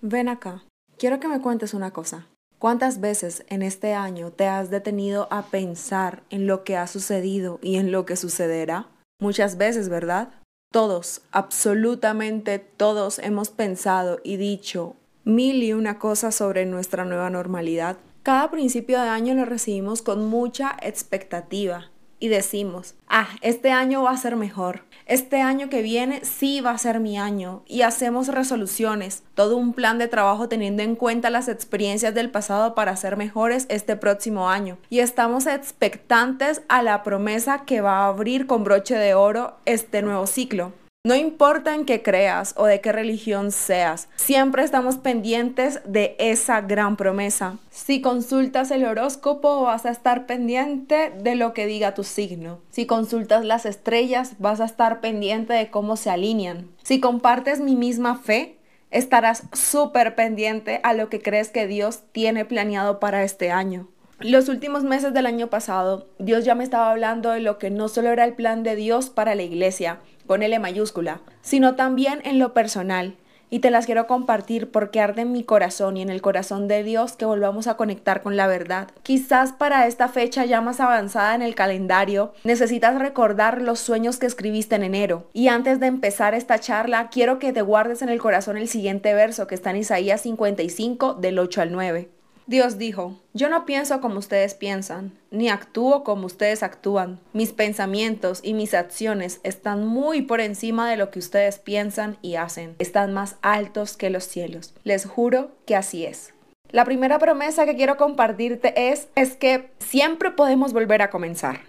Ven 0.00 0.28
acá, 0.28 0.62
quiero 0.96 1.18
que 1.18 1.26
me 1.26 1.40
cuentes 1.40 1.74
una 1.74 1.90
cosa. 1.90 2.28
¿Cuántas 2.60 3.00
veces 3.00 3.44
en 3.48 3.62
este 3.62 3.94
año 3.94 4.30
te 4.30 4.46
has 4.46 4.70
detenido 4.70 5.26
a 5.32 5.46
pensar 5.46 6.22
en 6.30 6.46
lo 6.46 6.62
que 6.62 6.76
ha 6.76 6.86
sucedido 6.86 7.58
y 7.62 7.76
en 7.76 7.90
lo 7.90 8.06
que 8.06 8.14
sucederá? 8.14 8.86
Muchas 9.20 9.56
veces, 9.56 9.88
¿verdad? 9.88 10.28
Todos, 10.72 11.22
absolutamente 11.32 12.60
todos 12.60 13.18
hemos 13.18 13.50
pensado 13.50 14.20
y 14.22 14.36
dicho 14.36 14.94
mil 15.24 15.64
y 15.64 15.72
una 15.72 15.98
cosas 15.98 16.36
sobre 16.36 16.64
nuestra 16.64 17.04
nueva 17.04 17.28
normalidad. 17.28 17.96
Cada 18.22 18.52
principio 18.52 19.00
de 19.00 19.08
año 19.08 19.34
lo 19.34 19.46
recibimos 19.46 20.02
con 20.02 20.26
mucha 20.26 20.76
expectativa 20.80 21.90
y 22.20 22.28
decimos, 22.28 22.94
ah, 23.08 23.28
este 23.42 23.70
año 23.70 24.02
va 24.02 24.10
a 24.10 24.16
ser 24.16 24.36
mejor, 24.36 24.82
este 25.06 25.40
año 25.40 25.68
que 25.68 25.82
viene 25.82 26.20
sí 26.24 26.60
va 26.60 26.72
a 26.72 26.78
ser 26.78 27.00
mi 27.00 27.18
año 27.18 27.62
y 27.66 27.82
hacemos 27.82 28.28
resoluciones, 28.28 29.22
todo 29.34 29.56
un 29.56 29.72
plan 29.72 29.98
de 29.98 30.08
trabajo 30.08 30.48
teniendo 30.48 30.82
en 30.82 30.96
cuenta 30.96 31.30
las 31.30 31.48
experiencias 31.48 32.14
del 32.14 32.30
pasado 32.30 32.74
para 32.74 32.96
ser 32.96 33.16
mejores 33.16 33.66
este 33.68 33.96
próximo 33.96 34.50
año. 34.50 34.78
Y 34.90 34.98
estamos 34.98 35.46
expectantes 35.46 36.62
a 36.68 36.82
la 36.82 37.02
promesa 37.02 37.64
que 37.64 37.80
va 37.80 38.00
a 38.00 38.08
abrir 38.08 38.46
con 38.46 38.64
broche 38.64 38.96
de 38.96 39.14
oro 39.14 39.56
este 39.64 40.02
nuevo 40.02 40.26
ciclo. 40.26 40.72
No 41.08 41.14
importa 41.14 41.74
en 41.74 41.86
qué 41.86 42.02
creas 42.02 42.52
o 42.58 42.66
de 42.66 42.82
qué 42.82 42.92
religión 42.92 43.50
seas, 43.50 44.10
siempre 44.16 44.62
estamos 44.62 44.98
pendientes 44.98 45.80
de 45.86 46.14
esa 46.18 46.60
gran 46.60 46.98
promesa. 46.98 47.56
Si 47.70 48.02
consultas 48.02 48.70
el 48.70 48.84
horóscopo 48.84 49.62
vas 49.62 49.86
a 49.86 49.90
estar 49.90 50.26
pendiente 50.26 51.10
de 51.18 51.34
lo 51.34 51.54
que 51.54 51.64
diga 51.64 51.94
tu 51.94 52.04
signo. 52.04 52.58
Si 52.68 52.84
consultas 52.84 53.42
las 53.46 53.64
estrellas 53.64 54.34
vas 54.38 54.60
a 54.60 54.66
estar 54.66 55.00
pendiente 55.00 55.54
de 55.54 55.70
cómo 55.70 55.96
se 55.96 56.10
alinean. 56.10 56.68
Si 56.82 57.00
compartes 57.00 57.58
mi 57.58 57.74
misma 57.74 58.18
fe, 58.18 58.58
estarás 58.90 59.44
súper 59.54 60.14
pendiente 60.14 60.78
a 60.82 60.92
lo 60.92 61.08
que 61.08 61.22
crees 61.22 61.48
que 61.48 61.66
Dios 61.66 62.02
tiene 62.12 62.44
planeado 62.44 63.00
para 63.00 63.24
este 63.24 63.50
año. 63.50 63.88
Los 64.20 64.48
últimos 64.48 64.82
meses 64.82 65.14
del 65.14 65.26
año 65.26 65.46
pasado, 65.46 66.08
Dios 66.18 66.44
ya 66.44 66.56
me 66.56 66.64
estaba 66.64 66.90
hablando 66.90 67.30
de 67.30 67.38
lo 67.38 67.56
que 67.56 67.70
no 67.70 67.86
solo 67.86 68.10
era 68.10 68.24
el 68.24 68.34
plan 68.34 68.64
de 68.64 68.74
Dios 68.74 69.10
para 69.10 69.36
la 69.36 69.44
iglesia, 69.44 70.00
con 70.28 70.44
L 70.44 70.56
mayúscula, 70.60 71.20
sino 71.42 71.74
también 71.74 72.20
en 72.24 72.38
lo 72.38 72.54
personal. 72.54 73.16
Y 73.50 73.60
te 73.60 73.70
las 73.70 73.86
quiero 73.86 74.06
compartir 74.06 74.70
porque 74.70 75.00
arde 75.00 75.22
en 75.22 75.32
mi 75.32 75.42
corazón 75.42 75.96
y 75.96 76.02
en 76.02 76.10
el 76.10 76.20
corazón 76.20 76.68
de 76.68 76.82
Dios 76.82 77.16
que 77.16 77.24
volvamos 77.24 77.66
a 77.66 77.78
conectar 77.78 78.22
con 78.22 78.36
la 78.36 78.46
verdad. 78.46 78.88
Quizás 79.02 79.52
para 79.52 79.86
esta 79.86 80.08
fecha 80.08 80.44
ya 80.44 80.60
más 80.60 80.80
avanzada 80.80 81.34
en 81.34 81.40
el 81.40 81.54
calendario 81.54 82.34
necesitas 82.44 82.98
recordar 82.98 83.62
los 83.62 83.80
sueños 83.80 84.18
que 84.18 84.26
escribiste 84.26 84.76
en 84.76 84.82
enero. 84.82 85.28
Y 85.32 85.48
antes 85.48 85.80
de 85.80 85.86
empezar 85.86 86.34
esta 86.34 86.58
charla, 86.58 87.08
quiero 87.08 87.38
que 87.38 87.54
te 87.54 87.62
guardes 87.62 88.02
en 88.02 88.10
el 88.10 88.20
corazón 88.20 88.58
el 88.58 88.68
siguiente 88.68 89.14
verso 89.14 89.46
que 89.46 89.54
está 89.54 89.70
en 89.70 89.78
Isaías 89.78 90.20
55 90.20 91.14
del 91.14 91.38
8 91.38 91.62
al 91.62 91.72
9. 91.72 92.17
Dios 92.48 92.78
dijo, 92.78 93.14
yo 93.34 93.50
no 93.50 93.66
pienso 93.66 94.00
como 94.00 94.18
ustedes 94.18 94.54
piensan, 94.54 95.12
ni 95.30 95.50
actúo 95.50 96.02
como 96.02 96.24
ustedes 96.24 96.62
actúan. 96.62 97.20
Mis 97.34 97.52
pensamientos 97.52 98.40
y 98.42 98.54
mis 98.54 98.72
acciones 98.72 99.40
están 99.42 99.86
muy 99.86 100.22
por 100.22 100.40
encima 100.40 100.88
de 100.88 100.96
lo 100.96 101.10
que 101.10 101.18
ustedes 101.18 101.58
piensan 101.58 102.16
y 102.22 102.36
hacen. 102.36 102.74
Están 102.78 103.12
más 103.12 103.36
altos 103.42 103.98
que 103.98 104.08
los 104.08 104.24
cielos. 104.24 104.72
Les 104.82 105.04
juro 105.04 105.50
que 105.66 105.76
así 105.76 106.06
es. 106.06 106.32
La 106.70 106.86
primera 106.86 107.18
promesa 107.18 107.66
que 107.66 107.76
quiero 107.76 107.98
compartirte 107.98 108.92
es, 108.92 109.08
es 109.14 109.36
que 109.36 109.70
siempre 109.78 110.30
podemos 110.30 110.72
volver 110.72 111.02
a 111.02 111.10
comenzar. 111.10 111.60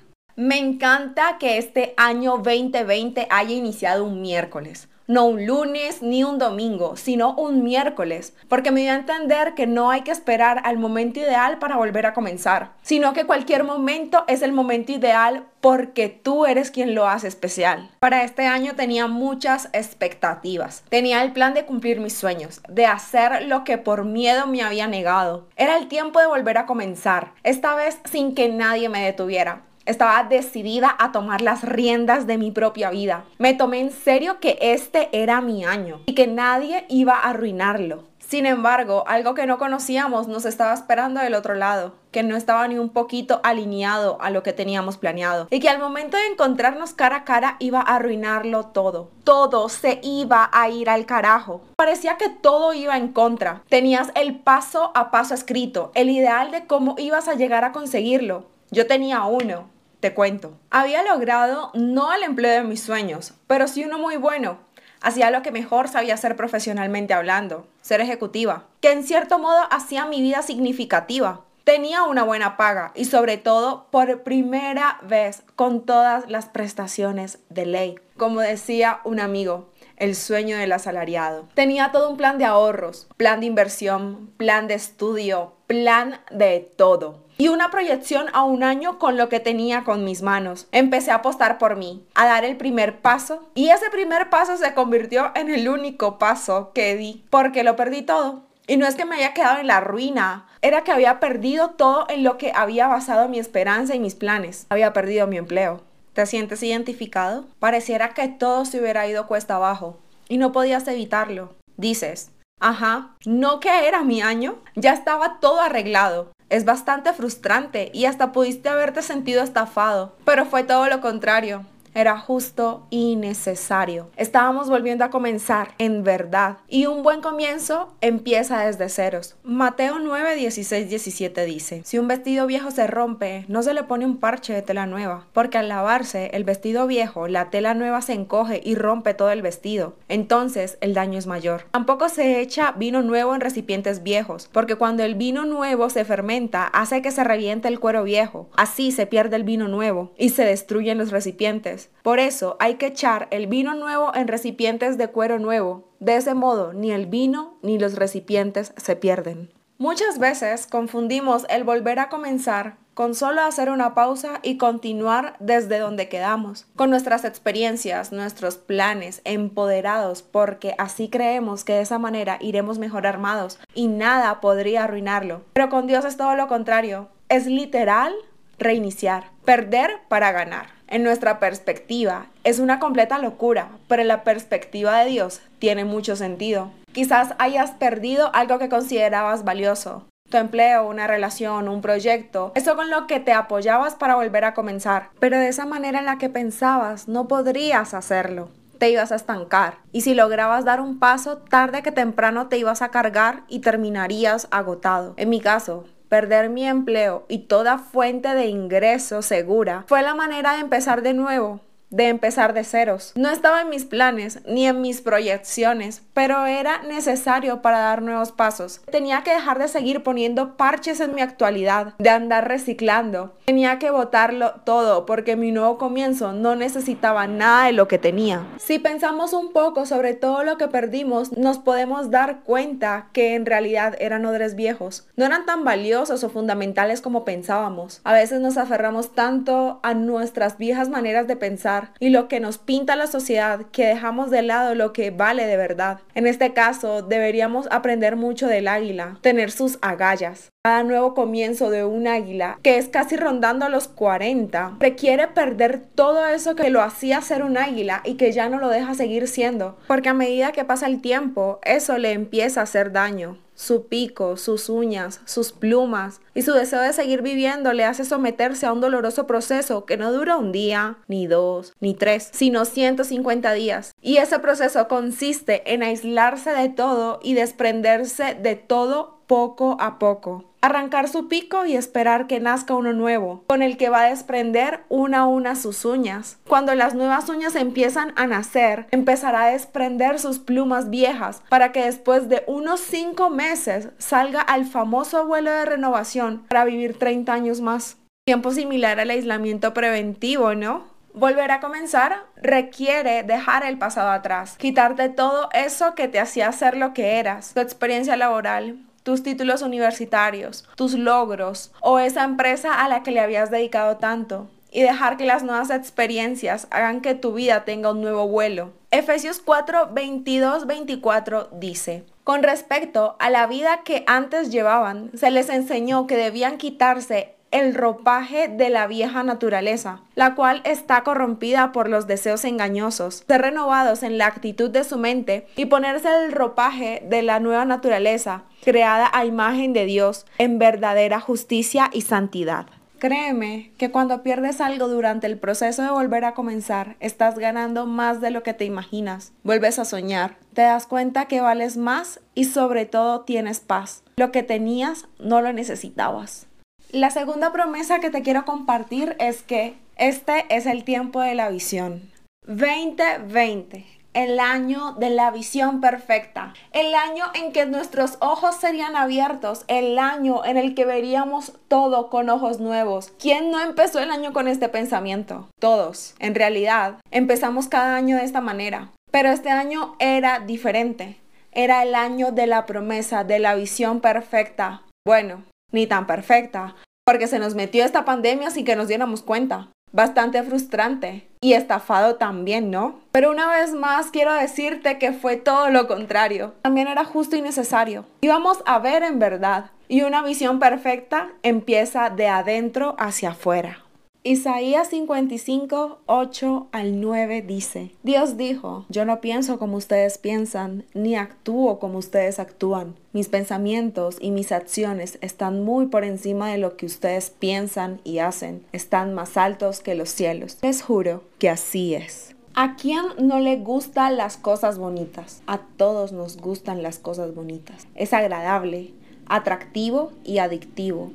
Me 0.42 0.58
encanta 0.58 1.38
que 1.38 1.58
este 1.58 1.94
año 1.98 2.38
2020 2.38 3.28
haya 3.30 3.54
iniciado 3.54 4.06
un 4.06 4.22
miércoles 4.22 4.88
no 5.10 5.26
un 5.26 5.48
lunes 5.48 6.04
ni 6.04 6.24
un 6.24 6.38
domingo, 6.38 6.96
sino 6.96 7.34
un 7.34 7.64
miércoles, 7.64 8.36
porque 8.48 8.70
me 8.70 8.82
dio 8.82 8.92
a 8.92 8.96
entender 8.96 9.56
que 9.56 9.66
no 9.66 9.90
hay 9.90 10.02
que 10.02 10.12
esperar 10.12 10.62
al 10.66 10.78
momento 10.78 11.20
ideal 11.20 11.58
para 11.58 11.78
volver 11.78 12.06
a 12.06 12.14
comenzar, 12.14 12.74
sino 12.84 13.14
que 13.14 13.26
cualquier 13.26 13.64
momento 13.64 14.24
es 14.28 14.44
el 14.44 14.52
momento 14.52 14.92
ideal 14.92 15.46
porque 15.62 16.10
tú 16.10 16.46
eres 16.46 16.70
quien 16.70 16.94
lo 16.94 17.10
hace 17.10 17.28
especial. 17.28 17.90
Para 17.98 18.24
este 18.24 18.46
año 18.46 18.76
tenía 18.76 19.08
muchas 19.08 19.70
expectativas. 19.74 20.84
Tenía 20.90 21.24
el 21.24 21.34
plan 21.34 21.56
de 21.56 21.66
cumplir 21.66 22.00
mis 22.00 22.16
sueños, 22.16 22.62
de 22.70 22.86
hacer 22.86 23.48
lo 23.48 23.64
que 23.64 23.80
por 23.80 24.06
miedo 24.06 24.46
me 24.46 24.62
había 24.62 24.86
negado. 24.86 25.48
Era 25.56 25.80
el 25.80 25.88
tiempo 25.88 26.20
de 26.20 26.28
volver 26.28 26.60
a 26.60 26.68
comenzar, 26.68 27.32
esta 27.42 27.74
vez 27.74 28.00
sin 28.06 28.36
que 28.36 28.48
nadie 28.48 28.90
me 28.90 29.04
detuviera. 29.04 29.64
Estaba 29.90 30.24
decidida 30.24 30.96
a 31.00 31.12
tomar 31.12 31.42
las 31.42 31.64
riendas 31.64 32.28
de 32.28 32.38
mi 32.38 32.52
propia 32.52 32.92
vida. 32.92 33.26
Me 33.40 33.56
tomé 33.56 33.80
en 33.80 33.90
serio 33.90 34.40
que 34.40 34.56
este 34.62 35.10
era 35.14 35.42
mi 35.42 35.66
año 35.66 36.02
y 36.06 36.14
que 36.14 36.28
nadie 36.28 36.86
iba 36.90 37.16
a 37.16 37.32
arruinarlo. 37.32 38.04
Sin 38.20 38.46
embargo, 38.46 39.04
algo 39.08 39.34
que 39.34 39.48
no 39.48 39.58
conocíamos 39.58 40.28
nos 40.28 40.46
estaba 40.46 40.76
esperando 40.76 41.22
del 41.22 41.34
otro 41.34 41.56
lado, 41.56 41.96
que 42.12 42.22
no 42.22 42.38
estaba 42.38 42.68
ni 42.68 42.78
un 42.78 42.90
poquito 42.90 43.42
alineado 43.44 44.22
a 44.22 44.30
lo 44.30 44.44
que 44.44 44.54
teníamos 44.54 44.98
planeado 44.98 45.48
y 45.50 45.60
que 45.60 45.70
al 45.70 45.80
momento 45.80 46.18
de 46.18 46.28
encontrarnos 46.28 46.94
cara 46.94 47.16
a 47.16 47.24
cara 47.24 47.56
iba 47.58 47.80
a 47.80 47.96
arruinarlo 47.96 48.68
todo. 48.68 49.10
Todo 49.24 49.70
se 49.70 50.02
iba 50.04 50.52
a 50.54 50.70
ir 50.70 50.92
al 50.92 51.08
carajo. 51.08 51.62
Parecía 51.76 52.18
que 52.18 52.30
todo 52.30 52.76
iba 52.76 52.96
en 52.96 53.08
contra. 53.08 53.64
Tenías 53.70 54.12
el 54.14 54.40
paso 54.40 54.92
a 54.94 55.10
paso 55.10 55.34
escrito, 55.34 55.92
el 55.96 56.12
ideal 56.12 56.52
de 56.52 56.68
cómo 56.68 56.94
ibas 57.00 57.28
a 57.28 57.34
llegar 57.34 57.64
a 57.64 57.72
conseguirlo. 57.72 58.46
Yo 58.70 58.86
tenía 58.86 59.24
uno, 59.24 59.66
te 60.00 60.14
cuento. 60.14 60.58
Había 60.70 61.04
logrado 61.04 61.72
no 61.74 62.14
el 62.14 62.24
empleo 62.24 62.62
de 62.62 62.68
mis 62.68 62.82
sueños, 62.82 63.34
pero 63.48 63.68
sí 63.68 63.84
uno 63.84 63.98
muy 63.98 64.18
bueno. 64.18 64.60
Hacía 65.02 65.32
lo 65.32 65.42
que 65.42 65.52
mejor 65.52 65.88
sabía 65.88 66.16
hacer 66.16 66.36
profesionalmente 66.36 67.14
hablando, 67.14 67.68
ser 67.82 68.02
ejecutiva, 68.02 68.66
que 68.82 68.92
en 68.92 69.04
cierto 69.04 69.40
modo 69.40 69.62
hacía 69.72 70.06
mi 70.06 70.22
vida 70.22 70.42
significativa. 70.42 71.42
Tenía 71.64 72.04
una 72.04 72.24
buena 72.24 72.58
paga 72.58 72.92
y 72.96 73.06
sobre 73.06 73.38
todo 73.38 73.88
por 73.92 74.24
primera 74.24 74.98
vez 75.04 75.44
con 75.56 75.86
todas 75.86 76.30
las 76.30 76.48
prestaciones 76.48 77.40
de 77.50 77.66
ley. 77.66 77.96
Como 78.18 78.42
decía 78.42 79.00
un 79.04 79.20
amigo, 79.20 79.70
el 80.00 80.16
sueño 80.16 80.58
del 80.58 80.72
asalariado. 80.72 81.48
Tenía 81.54 81.92
todo 81.92 82.10
un 82.10 82.18
plan 82.18 82.38
de 82.38 82.46
ahorros, 82.46 83.08
plan 83.18 83.40
de 83.40 83.46
inversión, 83.46 84.32
plan 84.38 84.68
de 84.68 84.74
estudio, 84.74 85.54
plan 85.68 86.22
de 86.32 86.72
todo 86.76 87.30
y 87.40 87.48
una 87.48 87.72
proyección 87.72 88.26
a 88.34 88.44
un 88.44 88.64
año 88.64 89.00
con 89.00 89.16
lo 89.16 89.30
que 89.30 89.40
tenía 89.40 89.86
con 89.86 90.04
mis 90.04 90.22
manos. 90.22 90.68
Empecé 90.74 91.12
a 91.12 91.16
apostar 91.16 91.58
por 91.58 91.78
mí, 91.78 92.06
a 92.14 92.28
dar 92.28 92.44
el 92.44 92.58
primer 92.58 93.00
paso 93.00 93.50
y 93.56 93.70
ese 93.70 93.90
primer 93.90 94.30
paso 94.30 94.58
se 94.58 94.74
convirtió 94.74 95.32
en 95.36 95.50
el 95.50 95.70
único 95.70 96.20
paso 96.20 96.72
que 96.74 96.98
di 96.98 97.24
porque 97.30 97.64
lo 97.64 97.78
perdí 97.78 98.02
todo. 98.02 98.44
Y 98.68 98.78
no 98.78 98.86
es 98.86 98.96
que 98.96 99.06
me 99.06 99.16
haya 99.16 99.34
quedado 99.34 99.60
en 99.60 99.68
la 99.68 99.80
ruina, 99.80 100.46
era 100.62 100.84
que 100.84 100.92
había 100.92 101.20
perdido 101.20 101.72
todo 101.72 102.06
en 102.10 102.24
lo 102.24 102.38
que 102.38 102.52
había 102.54 102.88
basado 102.88 103.30
mi 103.30 103.40
esperanza 103.40 103.96
y 103.96 104.00
mis 104.00 104.16
planes. 104.16 104.68
Había 104.70 104.94
perdido 104.94 105.26
mi 105.26 105.38
empleo. 105.38 105.82
¿Te 106.20 106.26
sientes 106.26 106.62
identificado? 106.64 107.46
Pareciera 107.60 108.10
que 108.10 108.28
todo 108.28 108.66
se 108.66 108.82
hubiera 108.82 109.08
ido 109.08 109.26
cuesta 109.26 109.56
abajo 109.56 110.02
y 110.28 110.36
no 110.36 110.52
podías 110.52 110.86
evitarlo. 110.90 111.54
Dices, 111.78 112.32
ajá, 112.60 113.16
¿no 113.26 113.62
que 113.62 113.88
era 113.88 114.04
mi 114.04 114.22
año? 114.22 114.58
Ya 114.76 114.92
estaba 114.92 115.40
todo 115.40 115.62
arreglado. 115.62 116.34
Es 116.50 116.66
bastante 116.66 117.14
frustrante 117.14 117.90
y 117.94 118.04
hasta 118.04 118.34
pudiste 118.34 118.68
haberte 118.68 119.02
sentido 119.02 119.42
estafado, 119.42 120.14
pero 120.26 120.44
fue 120.44 120.66
todo 120.66 120.90
lo 120.90 121.00
contrario. 121.00 121.66
Era 121.94 122.20
justo 122.20 122.88
y 122.90 123.16
necesario. 123.16 124.10
Estábamos 124.16 124.70
volviendo 124.70 125.04
a 125.04 125.10
comenzar, 125.10 125.70
en 125.78 126.04
verdad. 126.04 126.58
Y 126.68 126.86
un 126.86 127.04
buen 127.04 127.22
comienzo 127.22 127.94
empieza 128.02 128.60
desde 128.60 128.90
ceros. 128.90 129.36
Mateo 129.44 130.00
9, 130.00 130.36
16, 130.36 130.90
17 130.90 131.46
dice, 131.46 131.82
si 131.86 131.98
un 131.98 132.08
vestido 132.08 132.48
viejo 132.48 132.72
se 132.72 132.88
rompe, 132.88 133.46
no 133.48 133.64
se 133.64 133.74
le 133.74 133.84
pone 133.84 134.06
un 134.06 134.18
parche 134.18 134.54
de 134.54 134.62
tela 134.62 134.86
nueva, 134.86 135.28
porque 135.34 135.58
al 135.58 135.70
lavarse 135.70 136.32
el 136.34 136.44
vestido 136.44 136.88
viejo, 136.88 137.28
la 137.28 137.50
tela 137.50 137.74
nueva 137.74 138.02
se 138.02 138.14
encoge 138.14 138.62
y 138.64 138.76
rompe 138.76 139.14
todo 139.14 139.32
el 139.32 139.42
vestido. 139.42 139.96
Entonces 140.08 140.78
el 140.82 140.94
daño 140.94 141.18
es 141.18 141.28
mayor. 141.28 141.66
Tampoco 141.72 142.10
se 142.10 142.40
echa 142.42 142.74
vino 142.74 143.02
nuevo 143.02 143.36
en 143.36 143.42
recipientes 143.42 144.04
viejos, 144.04 144.50
porque 144.52 144.76
cuando 144.76 145.04
el 145.04 145.16
vino 145.16 145.46
nuevo 145.46 145.90
se 145.90 146.06
fermenta, 146.06 146.66
hace 146.66 147.02
que 147.02 147.12
se 147.12 147.24
reviente 147.24 147.68
el 147.68 147.80
cuero 147.80 148.04
viejo. 148.04 148.50
Así 148.56 148.92
se 148.92 149.06
pierde 149.06 149.36
el 149.36 149.44
vino 149.44 149.68
nuevo 149.68 150.12
y 150.18 150.30
se 150.30 150.46
destruyen 150.46 150.98
los 150.98 151.12
recipientes. 151.12 151.79
Por 152.04 152.20
eso 152.20 152.58
hay 152.60 152.76
que 152.76 152.88
echar 152.88 153.28
el 153.32 153.48
vino 153.48 153.74
nuevo 153.76 154.14
en 154.14 154.28
recipientes 154.28 154.98
de 154.98 155.08
cuero 155.08 155.40
nuevo. 155.40 155.90
De 156.00 156.16
ese 156.16 156.34
modo, 156.34 156.74
ni 156.74 156.92
el 156.92 157.06
vino 157.06 157.58
ni 157.62 157.80
los 157.80 157.96
recipientes 157.96 158.74
se 158.78 158.96
pierden. 158.96 159.52
Muchas 159.78 160.20
veces 160.20 160.68
confundimos 160.68 161.46
el 161.50 161.64
volver 161.64 162.00
a 162.00 162.10
comenzar 162.10 162.76
con 163.00 163.16
solo 163.16 163.44
hacer 163.44 163.70
una 163.70 163.94
pausa 163.94 164.42
y 164.44 164.58
continuar 164.58 165.38
desde 165.40 165.80
donde 165.80 166.10
quedamos, 166.10 166.68
con 166.76 166.90
nuestras 166.90 167.24
experiencias, 167.24 168.12
nuestros 168.12 168.58
planes, 168.58 169.22
empoderados, 169.24 170.22
porque 170.22 170.76
así 170.78 171.08
creemos 171.08 171.64
que 171.64 171.76
de 171.76 171.82
esa 171.84 171.98
manera 171.98 172.38
iremos 172.42 172.78
mejor 172.78 173.08
armados 173.08 173.58
y 173.74 173.88
nada 173.88 174.42
podría 174.42 174.84
arruinarlo. 174.84 175.44
Pero 175.54 175.70
con 175.70 175.88
Dios 175.88 176.04
es 176.04 176.18
todo 176.18 176.36
lo 176.36 176.50
contrario, 176.50 177.08
es 177.30 177.46
literal 177.46 178.14
reiniciar, 178.58 179.32
perder 179.46 179.92
para 180.10 180.34
ganar 180.34 180.79
en 180.90 181.04
nuestra 181.04 181.40
perspectiva 181.40 182.26
es 182.44 182.60
una 182.60 182.80
completa 182.80 183.20
locura, 183.20 183.70
pero 183.88 184.04
la 184.04 184.24
perspectiva 184.24 185.00
de 185.00 185.10
Dios 185.10 185.42
tiene 185.60 185.86
mucho 185.86 186.16
sentido. 186.16 186.72
Quizás 186.92 187.34
hayas 187.38 187.72
perdido 187.72 188.32
algo 188.34 188.60
que 188.60 188.70
considerabas 188.70 189.44
valioso 189.44 190.06
tu 190.30 190.38
empleo, 190.38 190.88
una 190.88 191.08
relación, 191.08 191.68
un 191.68 191.82
proyecto, 191.82 192.52
eso 192.56 192.76
con 192.76 192.90
lo 192.90 193.08
que 193.08 193.20
te 193.20 193.34
apoyabas 193.34 193.96
para 193.96 194.16
volver 194.16 194.46
a 194.46 194.54
comenzar. 194.54 195.10
Pero 195.20 195.38
de 195.38 195.48
esa 195.48 195.66
manera 195.66 196.00
en 196.00 196.06
la 196.06 196.18
que 196.18 196.30
pensabas, 196.30 197.08
no 197.08 197.28
podrías 197.28 197.94
hacerlo. 197.94 198.50
Te 198.78 198.90
ibas 198.90 199.12
a 199.12 199.16
estancar. 199.16 199.80
Y 199.92 200.02
si 200.02 200.14
lograbas 200.14 200.64
dar 200.64 200.80
un 200.80 201.00
paso, 201.00 201.40
tarde 201.40 201.82
que 201.82 201.92
temprano 201.92 202.48
te 202.48 202.58
ibas 202.58 202.82
a 202.82 202.90
cargar 202.90 203.44
y 203.50 203.60
terminarías 203.60 204.48
agotado. 204.52 205.16
En 205.18 205.30
mi 205.30 205.42
caso, 205.42 205.84
perder 206.10 206.50
mi 206.50 206.68
empleo 206.68 207.26
y 207.30 207.40
toda 207.48 207.78
fuente 207.78 208.34
de 208.36 208.48
ingreso 208.48 209.22
segura 209.22 209.86
fue 209.88 210.02
la 210.02 210.16
manera 210.16 210.54
de 210.54 210.62
empezar 210.62 211.02
de 211.02 211.14
nuevo 211.14 211.62
de 211.90 212.08
empezar 212.08 212.54
de 212.54 212.64
ceros. 212.64 213.14
No 213.16 213.30
estaba 213.30 213.62
en 213.62 213.70
mis 213.70 213.86
planes 213.86 214.40
ni 214.46 214.68
en 214.68 214.82
mis 214.82 215.02
proyecciones, 215.02 216.04
pero 216.14 216.46
era 216.46 216.84
necesario 216.84 217.62
para 217.62 217.80
dar 217.80 218.02
nuevos 218.02 218.32
pasos. 218.32 218.82
Tenía 218.92 219.24
que 219.24 219.34
dejar 219.34 219.60
de 219.60 219.68
seguir 219.68 220.04
poniendo 220.04 220.56
parches 220.58 221.00
en 221.00 221.16
mi 221.16 221.22
actualidad, 221.22 221.96
de 221.98 222.10
andar 222.10 222.48
reciclando. 222.48 223.36
Tenía 223.46 223.80
que 223.80 223.90
botarlo 223.90 224.62
todo 224.64 225.06
porque 225.06 225.36
mi 225.36 225.52
nuevo 225.52 225.78
comienzo 225.78 226.34
no 226.34 226.56
necesitaba 226.56 227.28
nada 227.28 227.66
de 227.66 227.74
lo 227.74 227.88
que 227.88 227.98
tenía. 227.98 228.46
Si 228.58 228.80
pensamos 228.80 229.34
un 229.34 229.52
poco 229.52 229.86
sobre 229.86 230.14
todo 230.14 230.44
lo 230.44 230.58
que 230.58 230.68
perdimos, 230.68 231.36
nos 231.38 231.58
podemos 231.58 232.12
dar 232.12 232.42
cuenta 232.44 233.10
que 233.14 233.36
en 233.36 233.46
realidad 233.46 233.96
eran 234.00 234.26
odres 234.26 234.56
viejos. 234.56 235.08
No 235.16 235.26
eran 235.26 235.46
tan 235.46 235.64
valiosos 235.64 236.24
o 236.24 236.30
fundamentales 236.30 237.02
como 237.02 237.26
pensábamos. 237.26 238.02
A 238.04 238.14
veces 238.14 238.40
nos 238.40 238.58
aferramos 238.58 239.14
tanto 239.14 239.80
a 239.82 239.94
nuestras 239.94 240.58
viejas 240.58 240.90
maneras 240.90 241.28
de 241.28 241.36
pensar 241.36 241.79
y 242.00 242.10
lo 242.10 242.28
que 242.28 242.40
nos 242.40 242.58
pinta 242.58 242.96
la 242.96 243.08
sociedad 243.08 243.66
que 243.72 243.86
dejamos 243.86 244.30
de 244.30 244.42
lado 244.42 244.76
lo 244.76 244.94
que 244.94 245.12
vale 245.12 245.46
de 245.46 245.58
verdad. 245.58 246.00
En 246.16 246.28
este 246.28 246.54
caso, 246.54 247.02
deberíamos 247.02 247.68
aprender 247.72 248.16
mucho 248.16 248.48
del 248.48 248.68
águila, 248.68 249.18
tener 249.22 249.52
sus 249.52 249.78
agallas. 249.82 250.50
Cada 250.64 250.84
nuevo 250.84 251.14
comienzo 251.14 251.70
de 251.70 251.86
un 251.86 252.08
águila, 252.08 252.60
que 252.62 252.78
es 252.78 252.90
casi 252.90 253.16
rondando 253.16 253.70
los 253.70 253.88
40, 253.88 254.78
requiere 254.80 255.28
perder 255.28 255.82
todo 255.96 256.28
eso 256.28 256.56
que 256.56 256.70
lo 256.70 256.82
hacía 256.82 257.22
ser 257.22 257.44
un 257.44 257.58
águila 257.58 258.02
y 258.04 258.16
que 258.16 258.32
ya 258.32 258.50
no 258.50 258.60
lo 258.60 258.70
deja 258.70 258.94
seguir 258.94 259.28
siendo, 259.28 259.78
porque 259.88 260.10
a 260.10 260.14
medida 260.14 260.52
que 260.52 260.66
pasa 260.66 260.88
el 260.88 261.02
tiempo, 261.02 261.60
eso 261.64 261.98
le 261.98 262.12
empieza 262.12 262.60
a 262.60 262.64
hacer 262.64 262.92
daño 262.92 263.38
su 263.60 263.88
pico, 263.88 264.38
sus 264.38 264.70
uñas, 264.70 265.20
sus 265.26 265.52
plumas 265.52 266.22
y 266.34 266.44
su 266.44 266.54
deseo 266.54 266.82
de 266.82 266.94
seguir 266.94 267.22
viviendo 267.22 267.74
le 267.74 267.84
hace 267.84 268.06
someterse 268.06 268.66
a 268.66 268.72
un 268.72 268.80
doloroso 268.80 269.28
proceso 269.28 269.86
que 269.86 269.98
no 269.98 270.14
dura 270.14 270.38
un 270.38 270.54
día, 270.54 271.00
ni 271.10 271.28
dos, 271.28 271.74
ni 271.82 271.94
tres, 271.94 272.30
sino 272.32 272.64
150 272.64 273.52
días. 273.52 273.94
Y 274.02 274.16
ese 274.16 274.40
proceso 274.40 274.88
consiste 274.88 275.74
en 275.74 275.84
aislarse 275.84 276.52
de 276.52 276.70
todo 276.70 277.20
y 277.22 277.34
desprenderse 277.34 278.34
de 278.34 278.56
todo 278.56 279.19
poco 279.30 279.78
a 279.80 280.00
poco 280.00 280.44
arrancar 280.62 281.08
su 281.08 281.28
pico 281.28 281.66
y 281.66 281.76
esperar 281.76 282.28
que 282.28 282.40
nazca 282.40 282.74
uno 282.74 282.94
nuevo, 282.94 283.44
con 283.48 283.62
el 283.62 283.78
que 283.78 283.90
va 283.90 284.02
a 284.02 284.10
desprender 284.10 284.82
una 284.90 285.20
a 285.20 285.26
una 285.26 285.56
sus 285.56 285.86
uñas. 285.86 286.38
Cuando 286.48 286.76
las 286.76 286.96
nuevas 286.96 287.30
uñas 287.30 287.56
empiezan 287.56 288.12
a 288.18 288.28
nacer, 288.28 288.88
empezará 288.92 289.44
a 289.44 289.52
desprender 289.52 290.20
sus 290.20 290.40
plumas 290.40 290.90
viejas 290.90 291.44
para 291.48 291.72
que 291.72 291.86
después 291.86 292.28
de 292.28 292.44
unos 292.48 292.82
5 292.82 293.30
meses 293.30 293.90
salga 294.00 294.42
al 294.42 294.66
famoso 294.66 295.26
vuelo 295.26 295.52
de 295.52 295.66
renovación 295.66 296.44
para 296.50 296.66
vivir 296.66 296.98
30 296.98 297.32
años 297.32 297.62
más. 297.62 297.98
Tiempo 298.26 298.52
similar 298.52 299.00
al 299.00 299.12
aislamiento 299.12 299.74
preventivo, 299.74 300.56
¿no? 300.56 300.88
Volver 301.14 301.52
a 301.52 301.60
comenzar 301.60 302.26
requiere 302.36 303.24
dejar 303.24 303.64
el 303.64 303.78
pasado 303.78 304.10
atrás, 304.10 304.58
quitarte 304.58 305.10
todo 305.10 305.50
eso 305.54 305.96
que 305.96 306.08
te 306.08 306.20
hacía 306.20 306.52
ser 306.52 306.76
lo 306.76 306.94
que 306.94 307.18
eras, 307.18 307.54
tu 307.54 307.62
experiencia 307.62 308.16
laboral, 308.16 308.89
tus 309.10 309.24
títulos 309.24 309.64
universitarios, 309.64 310.66
tus 310.76 310.94
logros 310.94 311.72
o 311.82 311.98
esa 311.98 312.24
empresa 312.24 312.84
a 312.84 312.88
la 312.88 313.02
que 313.02 313.10
le 313.10 313.20
habías 313.20 313.50
dedicado 313.50 313.98
tanto 313.98 314.48
y 314.70 314.84
dejar 314.84 315.18
que 315.18 315.26
las 315.26 315.42
nuevas 315.42 315.72
experiencias 315.72 316.68
hagan 316.70 317.02
que 317.02 317.16
tu 317.16 317.34
vida 317.34 317.66
tenga 317.66 317.90
un 317.90 318.02
nuevo 318.02 318.28
vuelo. 318.28 318.72
Efesios 318.92 319.42
4, 319.44 319.90
22, 319.94 320.68
24 320.68 321.50
dice, 321.54 322.04
con 322.24 322.44
respecto 322.44 323.16
a 323.18 323.32
la 323.32 323.48
vida 323.48 323.82
que 323.84 324.04
antes 324.06 324.52
llevaban, 324.52 325.10
se 325.16 325.32
les 325.32 325.50
enseñó 325.50 326.06
que 326.06 326.16
debían 326.16 326.60
quitarse 326.60 327.34
el 327.52 327.74
ropaje 327.74 328.48
de 328.48 328.70
la 328.70 328.88
vieja 328.88 329.24
naturaleza, 329.24 330.02
la 330.16 330.36
cual 330.36 330.62
está 330.66 331.04
corrompida 331.04 331.72
por 331.72 331.90
los 331.90 332.08
deseos 332.08 332.46
engañosos, 332.46 333.24
ser 333.28 333.42
renovados 333.42 334.04
en 334.04 334.18
la 334.18 334.28
actitud 334.28 334.70
de 334.70 334.84
su 334.84 334.98
mente 334.98 335.48
y 335.56 335.66
ponerse 335.66 336.10
el 336.24 336.32
ropaje 336.32 337.04
de 337.08 337.22
la 337.22 337.40
nueva 337.40 337.66
naturaleza, 337.66 338.44
creada 338.64 339.10
a 339.14 339.26
imagen 339.26 339.74
de 339.74 339.86
Dios, 339.86 340.26
en 340.38 340.60
verdadera 340.60 341.20
justicia 341.20 341.90
y 341.94 342.02
santidad. 342.02 342.68
Créeme 343.00 343.72
que 343.78 343.92
cuando 343.92 344.24
pierdes 344.24 344.60
algo 344.60 344.90
durante 344.90 345.26
el 345.26 345.40
proceso 345.40 345.82
de 345.84 345.90
volver 345.90 346.26
a 346.26 346.34
comenzar, 346.34 346.98
estás 347.00 347.40
ganando 347.40 347.86
más 347.86 348.20
de 348.20 348.30
lo 348.30 348.44
que 348.44 348.54
te 348.54 348.66
imaginas. 348.66 349.32
Vuelves 349.44 349.80
a 349.80 349.86
soñar, 349.86 350.36
te 350.54 350.64
das 350.64 350.86
cuenta 350.86 351.26
que 351.26 351.40
vales 351.40 351.78
más 351.78 352.20
y 352.36 352.44
sobre 352.44 352.86
todo 352.86 353.22
tienes 353.22 353.62
paz. 353.62 354.04
Lo 354.18 354.34
que 354.34 354.44
tenías 354.44 355.08
no 355.18 355.42
lo 355.42 355.54
necesitabas. 355.54 356.50
La 356.92 357.12
segunda 357.12 357.52
promesa 357.52 358.00
que 358.00 358.10
te 358.10 358.24
quiero 358.24 358.46
compartir 358.46 359.16
es 359.20 359.44
que 359.44 359.76
este 359.96 360.48
es 360.50 360.66
el 360.66 360.84
tiempo 360.84 361.22
de 361.22 361.36
la 361.36 361.50
visión. 361.50 362.10
2020, 362.48 363.86
el 364.16 364.40
año 364.40 364.94
de 364.94 365.12
la 365.12 365.30
visión 365.30 365.82
perfecta, 365.82 366.56
el 366.72 366.96
año 366.96 367.26
en 367.36 367.52
que 367.52 367.68
nuestros 367.68 368.18
ojos 368.22 368.56
serían 368.56 368.96
abiertos, 368.96 369.66
el 369.68 370.00
año 370.00 370.44
en 370.44 370.58
el 370.58 370.74
que 370.74 370.86
veríamos 370.86 371.54
todo 371.68 372.10
con 372.10 372.28
ojos 372.28 372.60
nuevos. 372.60 373.14
¿Quién 373.20 373.52
no 373.52 373.62
empezó 373.62 374.00
el 374.00 374.10
año 374.10 374.34
con 374.34 374.48
este 374.48 374.68
pensamiento? 374.68 375.48
Todos. 375.60 376.16
En 376.18 376.34
realidad, 376.34 376.96
empezamos 377.12 377.68
cada 377.68 377.98
año 377.98 378.18
de 378.18 378.24
esta 378.24 378.42
manera, 378.42 378.90
pero 379.12 379.30
este 379.30 379.52
año 379.52 379.96
era 380.00 380.40
diferente. 380.40 381.20
Era 381.52 381.84
el 381.84 381.94
año 381.94 382.32
de 382.32 382.48
la 382.48 382.66
promesa, 382.66 383.24
de 383.24 383.38
la 383.38 383.54
visión 383.54 384.02
perfecta. 384.02 384.82
Bueno, 385.06 385.44
ni 385.72 385.88
tan 385.88 386.08
perfecta, 386.08 386.76
porque 387.06 387.28
se 387.28 387.40
nos 387.40 387.56
metió 387.56 387.84
esta 387.84 388.06
pandemia 388.06 388.52
sin 388.52 388.66
que 388.66 388.76
nos 388.76 388.88
diéramos 388.88 389.22
cuenta. 389.22 389.70
Bastante 389.92 390.44
frustrante 390.44 391.28
y 391.42 391.54
estafado 391.54 392.16
también, 392.16 392.70
¿no? 392.70 393.00
Pero 393.12 393.32
una 393.32 393.50
vez 393.50 393.74
más 393.74 394.12
quiero 394.12 394.34
decirte 394.34 395.00
que 395.00 395.14
fue 395.14 395.36
todo 395.36 395.70
lo 395.72 395.88
contrario. 395.88 396.54
También 396.62 396.88
era 396.88 397.06
justo 397.06 397.36
y 397.36 397.42
necesario. 397.42 398.06
Íbamos 398.22 398.60
a 398.68 398.78
ver 398.78 399.02
en 399.02 399.18
verdad 399.18 399.72
y 399.88 400.04
una 400.04 400.22
visión 400.22 400.60
perfecta 400.60 401.30
empieza 401.42 402.12
de 402.12 402.28
adentro 402.28 402.96
hacia 403.00 403.32
afuera. 403.32 403.80
Isaías 404.24 404.90
55, 404.90 406.00
8 406.06 406.68
al 406.74 407.00
9 407.00 407.42
dice, 407.42 407.92
Dios 408.04 408.36
dijo, 408.36 408.86
yo 408.90 409.06
no 409.06 409.22
pienso 409.22 409.58
como 409.58 409.78
ustedes 409.78 410.18
piensan, 410.18 410.84
ni 410.94 411.16
actúo 411.16 411.80
como 411.80 412.00
ustedes 412.00 412.38
actúan. 412.38 412.96
Mis 413.14 413.30
pensamientos 413.30 414.18
y 414.20 414.32
mis 414.32 414.52
acciones 414.52 415.20
están 415.22 415.64
muy 415.64 415.86
por 415.86 416.04
encima 416.04 416.52
de 416.52 416.58
lo 416.58 416.76
que 416.76 416.86
ustedes 416.86 417.30
piensan 417.30 418.02
y 418.04 418.20
hacen, 418.20 418.66
están 418.74 419.14
más 419.14 419.38
altos 419.38 419.80
que 419.80 419.96
los 419.96 420.10
cielos. 420.10 420.58
Les 420.64 420.82
juro 420.82 421.24
que 421.38 421.50
así 421.50 421.96
es. 421.96 422.36
¿A 422.56 422.76
quién 422.76 423.06
no 423.22 423.40
le 423.40 423.56
gustan 423.56 424.18
las 424.18 424.36
cosas 424.36 424.80
bonitas? 424.80 425.42
A 425.48 425.60
todos 425.60 426.12
nos 426.12 426.36
gustan 426.36 426.84
las 426.84 427.00
cosas 427.00 427.34
bonitas. 427.34 427.88
Es 427.96 428.12
agradable, 428.12 428.92
atractivo 429.28 430.12
y 430.26 430.40
adictivo 430.40 431.10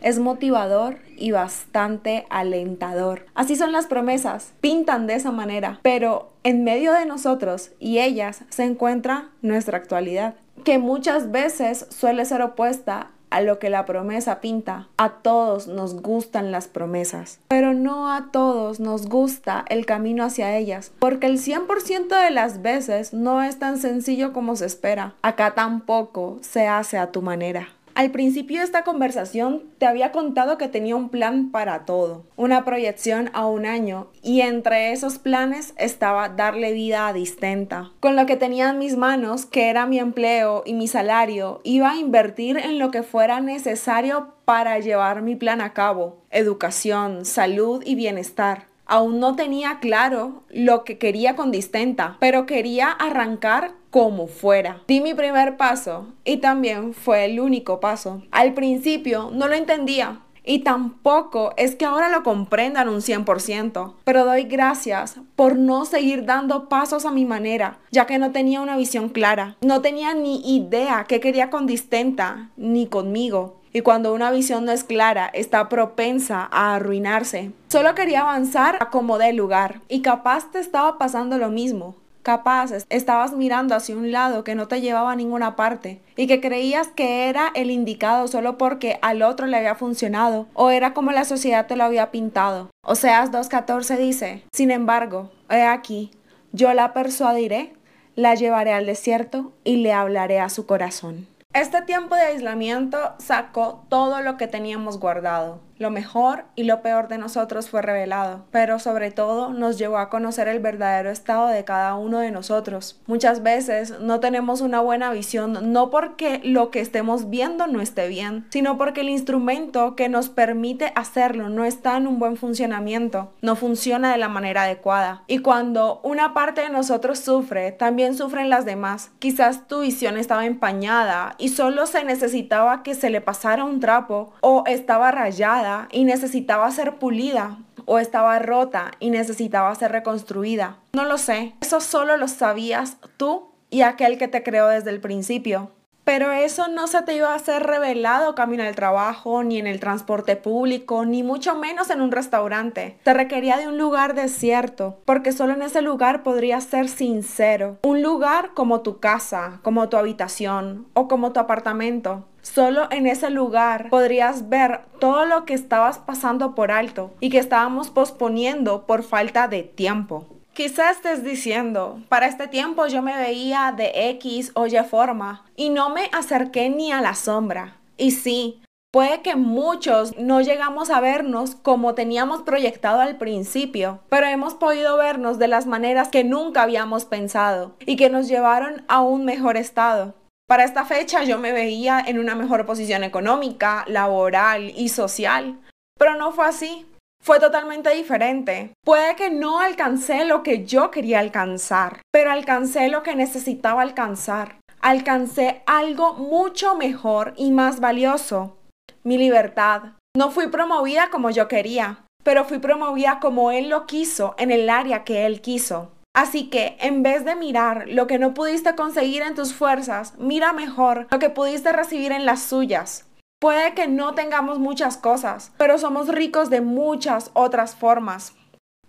es 0.00 0.18
motivador 0.18 0.98
y 1.16 1.30
bastante 1.30 2.26
alentador. 2.30 3.26
Así 3.34 3.56
son 3.56 3.72
las 3.72 3.86
promesas, 3.86 4.52
pintan 4.60 5.06
de 5.06 5.14
esa 5.14 5.30
manera, 5.30 5.80
pero 5.82 6.30
en 6.44 6.64
medio 6.64 6.92
de 6.92 7.06
nosotros 7.06 7.70
y 7.78 7.98
ellas 7.98 8.42
se 8.48 8.64
encuentra 8.64 9.28
nuestra 9.42 9.78
actualidad, 9.78 10.34
que 10.64 10.78
muchas 10.78 11.30
veces 11.30 11.86
suele 11.90 12.24
ser 12.24 12.42
opuesta 12.42 13.10
a 13.30 13.40
lo 13.40 13.58
que 13.58 13.70
la 13.70 13.86
promesa 13.86 14.40
pinta. 14.40 14.88
A 14.96 15.10
todos 15.10 15.68
nos 15.68 16.02
gustan 16.02 16.52
las 16.52 16.68
promesas, 16.68 17.38
pero 17.48 17.72
no 17.72 18.12
a 18.12 18.30
todos 18.32 18.80
nos 18.80 19.06
gusta 19.06 19.64
el 19.68 19.86
camino 19.86 20.24
hacia 20.24 20.56
ellas, 20.56 20.92
porque 20.98 21.26
el 21.26 21.38
100% 21.38 22.08
de 22.08 22.30
las 22.30 22.62
veces 22.62 23.14
no 23.14 23.42
es 23.42 23.58
tan 23.58 23.78
sencillo 23.78 24.32
como 24.32 24.56
se 24.56 24.66
espera. 24.66 25.14
Acá 25.22 25.54
tampoco 25.54 26.38
se 26.42 26.66
hace 26.66 26.98
a 26.98 27.12
tu 27.12 27.22
manera. 27.22 27.68
Al 28.00 28.12
principio 28.12 28.60
de 28.60 28.64
esta 28.64 28.82
conversación 28.82 29.64
te 29.76 29.84
había 29.84 30.10
contado 30.10 30.56
que 30.56 30.68
tenía 30.68 30.96
un 30.96 31.10
plan 31.10 31.50
para 31.50 31.84
todo, 31.84 32.24
una 32.34 32.64
proyección 32.64 33.28
a 33.34 33.46
un 33.46 33.66
año, 33.66 34.06
y 34.22 34.40
entre 34.40 34.92
esos 34.92 35.18
planes 35.18 35.74
estaba 35.76 36.30
darle 36.30 36.72
vida 36.72 37.08
a 37.08 37.12
Distenta. 37.12 37.90
Con 38.00 38.16
lo 38.16 38.24
que 38.24 38.36
tenía 38.36 38.70
en 38.70 38.78
mis 38.78 38.96
manos, 38.96 39.44
que 39.44 39.68
era 39.68 39.84
mi 39.84 39.98
empleo 39.98 40.62
y 40.64 40.72
mi 40.72 40.88
salario, 40.88 41.60
iba 41.62 41.90
a 41.90 41.98
invertir 41.98 42.56
en 42.56 42.78
lo 42.78 42.90
que 42.90 43.02
fuera 43.02 43.42
necesario 43.42 44.32
para 44.46 44.78
llevar 44.78 45.20
mi 45.20 45.36
plan 45.36 45.60
a 45.60 45.74
cabo, 45.74 46.22
educación, 46.30 47.26
salud 47.26 47.82
y 47.84 47.96
bienestar 47.96 48.69
Aún 48.90 49.20
no 49.20 49.36
tenía 49.36 49.78
claro 49.78 50.42
lo 50.48 50.82
que 50.82 50.98
quería 50.98 51.36
con 51.36 51.52
Distenta, 51.52 52.16
pero 52.18 52.44
quería 52.44 52.90
arrancar 52.90 53.70
como 53.90 54.26
fuera. 54.26 54.82
Di 54.88 55.00
mi 55.00 55.14
primer 55.14 55.56
paso 55.56 56.08
y 56.24 56.38
también 56.38 56.92
fue 56.92 57.24
el 57.24 57.38
único 57.38 57.78
paso. 57.78 58.24
Al 58.32 58.52
principio 58.52 59.30
no 59.32 59.46
lo 59.46 59.54
entendía, 59.54 60.22
y 60.44 60.60
tampoco 60.60 61.52
es 61.56 61.76
que 61.76 61.84
ahora 61.84 62.08
lo 62.08 62.24
comprendan 62.24 62.88
un 62.88 63.00
100%, 63.00 63.94
pero 64.02 64.24
doy 64.24 64.44
gracias 64.44 65.20
por 65.36 65.56
no 65.56 65.84
seguir 65.84 66.24
dando 66.24 66.68
pasos 66.68 67.04
a 67.04 67.12
mi 67.12 67.24
manera, 67.24 67.78
ya 67.92 68.06
que 68.06 68.18
no 68.18 68.32
tenía 68.32 68.60
una 68.60 68.76
visión 68.76 69.10
clara. 69.10 69.56
No 69.60 69.82
tenía 69.82 70.14
ni 70.14 70.40
idea 70.56 71.04
qué 71.06 71.20
quería 71.20 71.50
con 71.50 71.66
Distenta 71.66 72.50
ni 72.56 72.86
conmigo. 72.86 73.59
Y 73.72 73.82
cuando 73.82 74.12
una 74.12 74.30
visión 74.30 74.64
no 74.64 74.72
es 74.72 74.84
clara, 74.84 75.30
está 75.32 75.68
propensa 75.68 76.48
a 76.50 76.74
arruinarse. 76.74 77.52
Solo 77.68 77.94
quería 77.94 78.22
avanzar 78.22 78.76
a 78.80 78.90
como 78.90 79.18
de 79.18 79.32
lugar. 79.32 79.80
Y 79.88 80.02
capaz 80.02 80.50
te 80.50 80.58
estaba 80.58 80.98
pasando 80.98 81.38
lo 81.38 81.50
mismo. 81.50 81.94
Capaz 82.22 82.72
estabas 82.90 83.32
mirando 83.32 83.74
hacia 83.74 83.96
un 83.96 84.12
lado 84.12 84.44
que 84.44 84.54
no 84.54 84.68
te 84.68 84.82
llevaba 84.82 85.12
a 85.12 85.16
ninguna 85.16 85.56
parte 85.56 86.02
y 86.16 86.26
que 86.26 86.40
creías 86.40 86.88
que 86.88 87.30
era 87.30 87.50
el 87.54 87.70
indicado 87.70 88.28
solo 88.28 88.58
porque 88.58 88.98
al 89.00 89.22
otro 89.22 89.46
le 89.46 89.56
había 89.56 89.74
funcionado 89.74 90.46
o 90.52 90.68
era 90.68 90.92
como 90.92 91.12
la 91.12 91.24
sociedad 91.24 91.66
te 91.66 91.76
lo 91.76 91.84
había 91.84 92.10
pintado. 92.10 92.68
Oseas 92.84 93.32
2.14 93.32 93.96
dice, 93.96 94.42
sin 94.52 94.70
embargo, 94.70 95.30
he 95.48 95.62
aquí, 95.62 96.10
yo 96.52 96.74
la 96.74 96.92
persuadiré, 96.92 97.72
la 98.16 98.34
llevaré 98.34 98.74
al 98.74 98.84
desierto 98.84 99.52
y 99.64 99.78
le 99.78 99.94
hablaré 99.94 100.40
a 100.40 100.50
su 100.50 100.66
corazón. 100.66 101.26
Este 101.52 101.82
tiempo 101.82 102.14
de 102.14 102.22
aislamiento 102.22 103.16
sacó 103.18 103.84
todo 103.88 104.20
lo 104.20 104.36
que 104.36 104.46
teníamos 104.46 105.00
guardado 105.00 105.60
lo 105.80 105.90
mejor 105.90 106.44
y 106.54 106.64
lo 106.64 106.82
peor 106.82 107.08
de 107.08 107.16
nosotros 107.16 107.70
fue 107.70 107.80
revelado, 107.80 108.44
pero 108.50 108.78
sobre 108.78 109.10
todo 109.10 109.54
nos 109.54 109.78
llevó 109.78 109.96
a 109.96 110.10
conocer 110.10 110.46
el 110.46 110.60
verdadero 110.60 111.10
estado 111.10 111.48
de 111.48 111.64
cada 111.64 111.94
uno 111.94 112.18
de 112.18 112.30
nosotros. 112.30 113.00
Muchas 113.06 113.42
veces 113.42 113.98
no 113.98 114.20
tenemos 114.20 114.60
una 114.60 114.80
buena 114.80 115.10
visión 115.10 115.72
no 115.72 115.90
porque 115.90 116.42
lo 116.44 116.70
que 116.70 116.80
estemos 116.80 117.30
viendo 117.30 117.66
no 117.66 117.80
esté 117.80 118.08
bien, 118.08 118.46
sino 118.50 118.76
porque 118.76 119.00
el 119.00 119.08
instrumento 119.08 119.96
que 119.96 120.10
nos 120.10 120.28
permite 120.28 120.92
hacerlo 120.96 121.48
no 121.48 121.64
está 121.64 121.96
en 121.96 122.06
un 122.06 122.18
buen 122.18 122.36
funcionamiento, 122.36 123.32
no 123.40 123.56
funciona 123.56 124.12
de 124.12 124.18
la 124.18 124.28
manera 124.28 124.64
adecuada. 124.64 125.24
Y 125.28 125.38
cuando 125.38 126.00
una 126.04 126.34
parte 126.34 126.60
de 126.60 126.68
nosotros 126.68 127.20
sufre, 127.20 127.72
también 127.72 128.14
sufren 128.14 128.50
las 128.50 128.66
demás. 128.66 129.12
Quizás 129.18 129.66
tu 129.66 129.80
visión 129.80 130.18
estaba 130.18 130.44
empañada 130.44 131.36
y 131.38 131.48
solo 131.48 131.86
se 131.86 132.04
necesitaba 132.04 132.82
que 132.82 132.94
se 132.94 133.08
le 133.08 133.22
pasara 133.22 133.64
un 133.64 133.80
trapo 133.80 134.34
o 134.42 134.64
estaba 134.66 135.10
rayada 135.10 135.69
y 135.90 136.04
necesitaba 136.04 136.70
ser 136.70 136.98
pulida 136.98 137.58
o 137.86 137.98
estaba 137.98 138.38
rota 138.38 138.92
y 139.00 139.10
necesitaba 139.10 139.74
ser 139.74 139.92
reconstruida. 139.92 140.78
No 140.92 141.04
lo 141.04 141.18
sé. 141.18 141.54
Eso 141.60 141.80
solo 141.80 142.16
lo 142.16 142.28
sabías 142.28 142.96
tú 143.16 143.50
y 143.70 143.82
aquel 143.82 144.18
que 144.18 144.28
te 144.28 144.42
creó 144.42 144.68
desde 144.68 144.90
el 144.90 145.00
principio. 145.00 145.72
Pero 146.04 146.32
eso 146.32 146.68
no 146.68 146.86
se 146.86 147.02
te 147.02 147.14
iba 147.14 147.34
a 147.34 147.38
ser 147.38 147.62
revelado 147.64 148.34
camino 148.34 148.62
al 148.62 148.74
trabajo, 148.74 149.42
ni 149.42 149.58
en 149.58 149.66
el 149.66 149.80
transporte 149.80 150.36
público, 150.36 151.04
ni 151.04 151.22
mucho 151.22 151.54
menos 151.54 151.90
en 151.90 152.00
un 152.00 152.10
restaurante. 152.10 152.98
Te 153.02 153.14
requería 153.14 153.56
de 153.58 153.68
un 153.68 153.78
lugar 153.78 154.14
desierto, 154.14 154.98
porque 155.04 155.32
solo 155.32 155.52
en 155.52 155.62
ese 155.62 155.82
lugar 155.82 156.22
podrías 156.22 156.64
ser 156.64 156.88
sincero. 156.88 157.78
Un 157.82 158.02
lugar 158.02 158.52
como 158.54 158.80
tu 158.80 158.98
casa, 158.98 159.60
como 159.62 159.88
tu 159.88 159.96
habitación 159.96 160.86
o 160.94 161.08
como 161.08 161.32
tu 161.32 161.40
apartamento. 161.40 162.26
Solo 162.42 162.88
en 162.90 163.06
ese 163.06 163.30
lugar 163.30 163.90
podrías 163.90 164.48
ver 164.48 164.80
todo 164.98 165.26
lo 165.26 165.44
que 165.44 165.54
estabas 165.54 165.98
pasando 165.98 166.54
por 166.54 166.72
alto 166.72 167.12
y 167.20 167.28
que 167.28 167.38
estábamos 167.38 167.90
posponiendo 167.90 168.86
por 168.86 169.02
falta 169.02 169.46
de 169.46 169.62
tiempo. 169.62 170.26
Quizás 170.60 170.98
estés 170.98 171.24
diciendo, 171.24 172.02
para 172.10 172.26
este 172.26 172.46
tiempo 172.46 172.86
yo 172.86 173.00
me 173.00 173.16
veía 173.16 173.72
de 173.74 174.10
X 174.10 174.52
o 174.52 174.66
Y 174.66 174.76
forma 174.84 175.46
y 175.56 175.70
no 175.70 175.88
me 175.88 176.10
acerqué 176.12 176.68
ni 176.68 176.92
a 176.92 177.00
la 177.00 177.14
sombra. 177.14 177.78
Y 177.96 178.10
sí, 178.10 178.60
Puede 178.92 179.22
que 179.22 179.36
muchos 179.36 180.18
no 180.18 180.42
llegamos 180.42 180.90
a 180.90 181.00
vernos 181.00 181.54
como 181.54 181.94
teníamos 181.94 182.42
proyectado 182.42 183.00
al 183.00 183.16
principio, 183.16 184.00
pero 184.10 184.26
hemos 184.26 184.52
podido 184.52 184.98
vernos 184.98 185.38
de 185.38 185.48
las 185.48 185.64
maneras 185.64 186.08
que 186.08 186.24
nunca 186.24 186.62
habíamos 186.62 187.06
pensado 187.06 187.76
y 187.86 187.96
que 187.96 188.10
nos 188.10 188.28
llevaron 188.28 188.84
a 188.88 189.00
un 189.00 189.24
mejor 189.24 189.56
estado. 189.56 190.14
Para 190.46 190.64
esta 190.64 190.84
fecha 190.84 191.22
yo 191.22 191.38
me 191.38 191.52
veía 191.52 192.04
en 192.06 192.18
una 192.18 192.34
mejor 192.34 192.66
posición 192.66 193.02
económica, 193.02 193.84
laboral 193.86 194.74
y 194.76 194.90
social, 194.90 195.58
pero 195.96 196.16
no 196.16 196.32
fue 196.32 196.44
así. 196.44 196.84
Fue 197.22 197.38
totalmente 197.38 197.90
diferente. 197.90 198.72
Puede 198.82 199.14
que 199.14 199.30
no 199.30 199.60
alcancé 199.60 200.24
lo 200.24 200.42
que 200.42 200.64
yo 200.64 200.90
quería 200.90 201.20
alcanzar, 201.20 202.00
pero 202.10 202.30
alcancé 202.30 202.88
lo 202.88 203.02
que 203.02 203.14
necesitaba 203.14 203.82
alcanzar. 203.82 204.56
Alcancé 204.80 205.62
algo 205.66 206.14
mucho 206.14 206.74
mejor 206.76 207.34
y 207.36 207.50
más 207.50 207.80
valioso, 207.80 208.56
mi 209.04 209.18
libertad. 209.18 209.92
No 210.16 210.30
fui 210.30 210.46
promovida 210.46 211.10
como 211.10 211.28
yo 211.28 211.46
quería, 211.46 212.06
pero 212.24 212.46
fui 212.46 212.58
promovida 212.58 213.18
como 213.20 213.50
Él 213.50 213.68
lo 213.68 213.86
quiso 213.86 214.34
en 214.38 214.50
el 214.50 214.70
área 214.70 215.04
que 215.04 215.26
Él 215.26 215.42
quiso. 215.42 215.92
Así 216.16 216.48
que 216.48 216.76
en 216.80 217.02
vez 217.02 217.26
de 217.26 217.36
mirar 217.36 217.84
lo 217.88 218.06
que 218.06 218.18
no 218.18 218.32
pudiste 218.32 218.74
conseguir 218.74 219.22
en 219.22 219.34
tus 219.34 219.54
fuerzas, 219.54 220.14
mira 220.18 220.52
mejor 220.54 221.06
lo 221.10 221.18
que 221.18 221.30
pudiste 221.30 221.70
recibir 221.70 222.12
en 222.12 222.24
las 222.24 222.42
suyas. 222.42 223.06
Puede 223.40 223.72
que 223.72 223.88
no 223.88 224.12
tengamos 224.12 224.58
muchas 224.58 224.98
cosas, 224.98 225.50
pero 225.56 225.78
somos 225.78 226.08
ricos 226.08 226.50
de 226.50 226.60
muchas 226.60 227.30
otras 227.32 227.74
formas. 227.74 228.34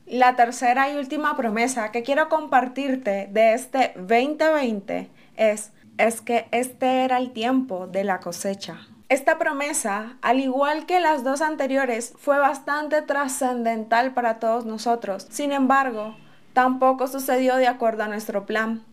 La 0.06 0.36
tercera 0.36 0.90
y 0.90 0.98
última 0.98 1.38
promesa 1.38 1.94
que 1.94 2.04
quiero 2.04 2.28
compartirte 2.28 3.30
de 3.32 3.54
este 3.54 3.94
2020 3.96 5.10
es, 5.38 5.72
es 5.98 6.20
que 6.20 6.50
este 6.52 7.06
era 7.06 7.18
el 7.18 7.32
tiempo 7.32 7.88
de 7.88 8.04
la 8.04 8.20
cosecha. 8.20 8.82
Esta 9.08 9.38
promesa, 9.38 10.18
al 10.22 10.42
igual 10.42 10.86
que 10.86 11.00
las 11.00 11.24
dos 11.24 11.40
anteriores, 11.40 12.14
fue 12.18 12.38
bastante 12.38 13.02
trascendental 13.02 14.14
para 14.14 14.40
todos 14.40 14.66
nosotros. 14.66 15.28
Sin 15.30 15.54
embargo, 15.54 16.18
tampoco 16.52 17.08
sucedió 17.08 17.56
de 17.56 17.68
acuerdo 17.68 18.04
a 18.04 18.10
nuestro 18.10 18.46
plan. 18.46 18.84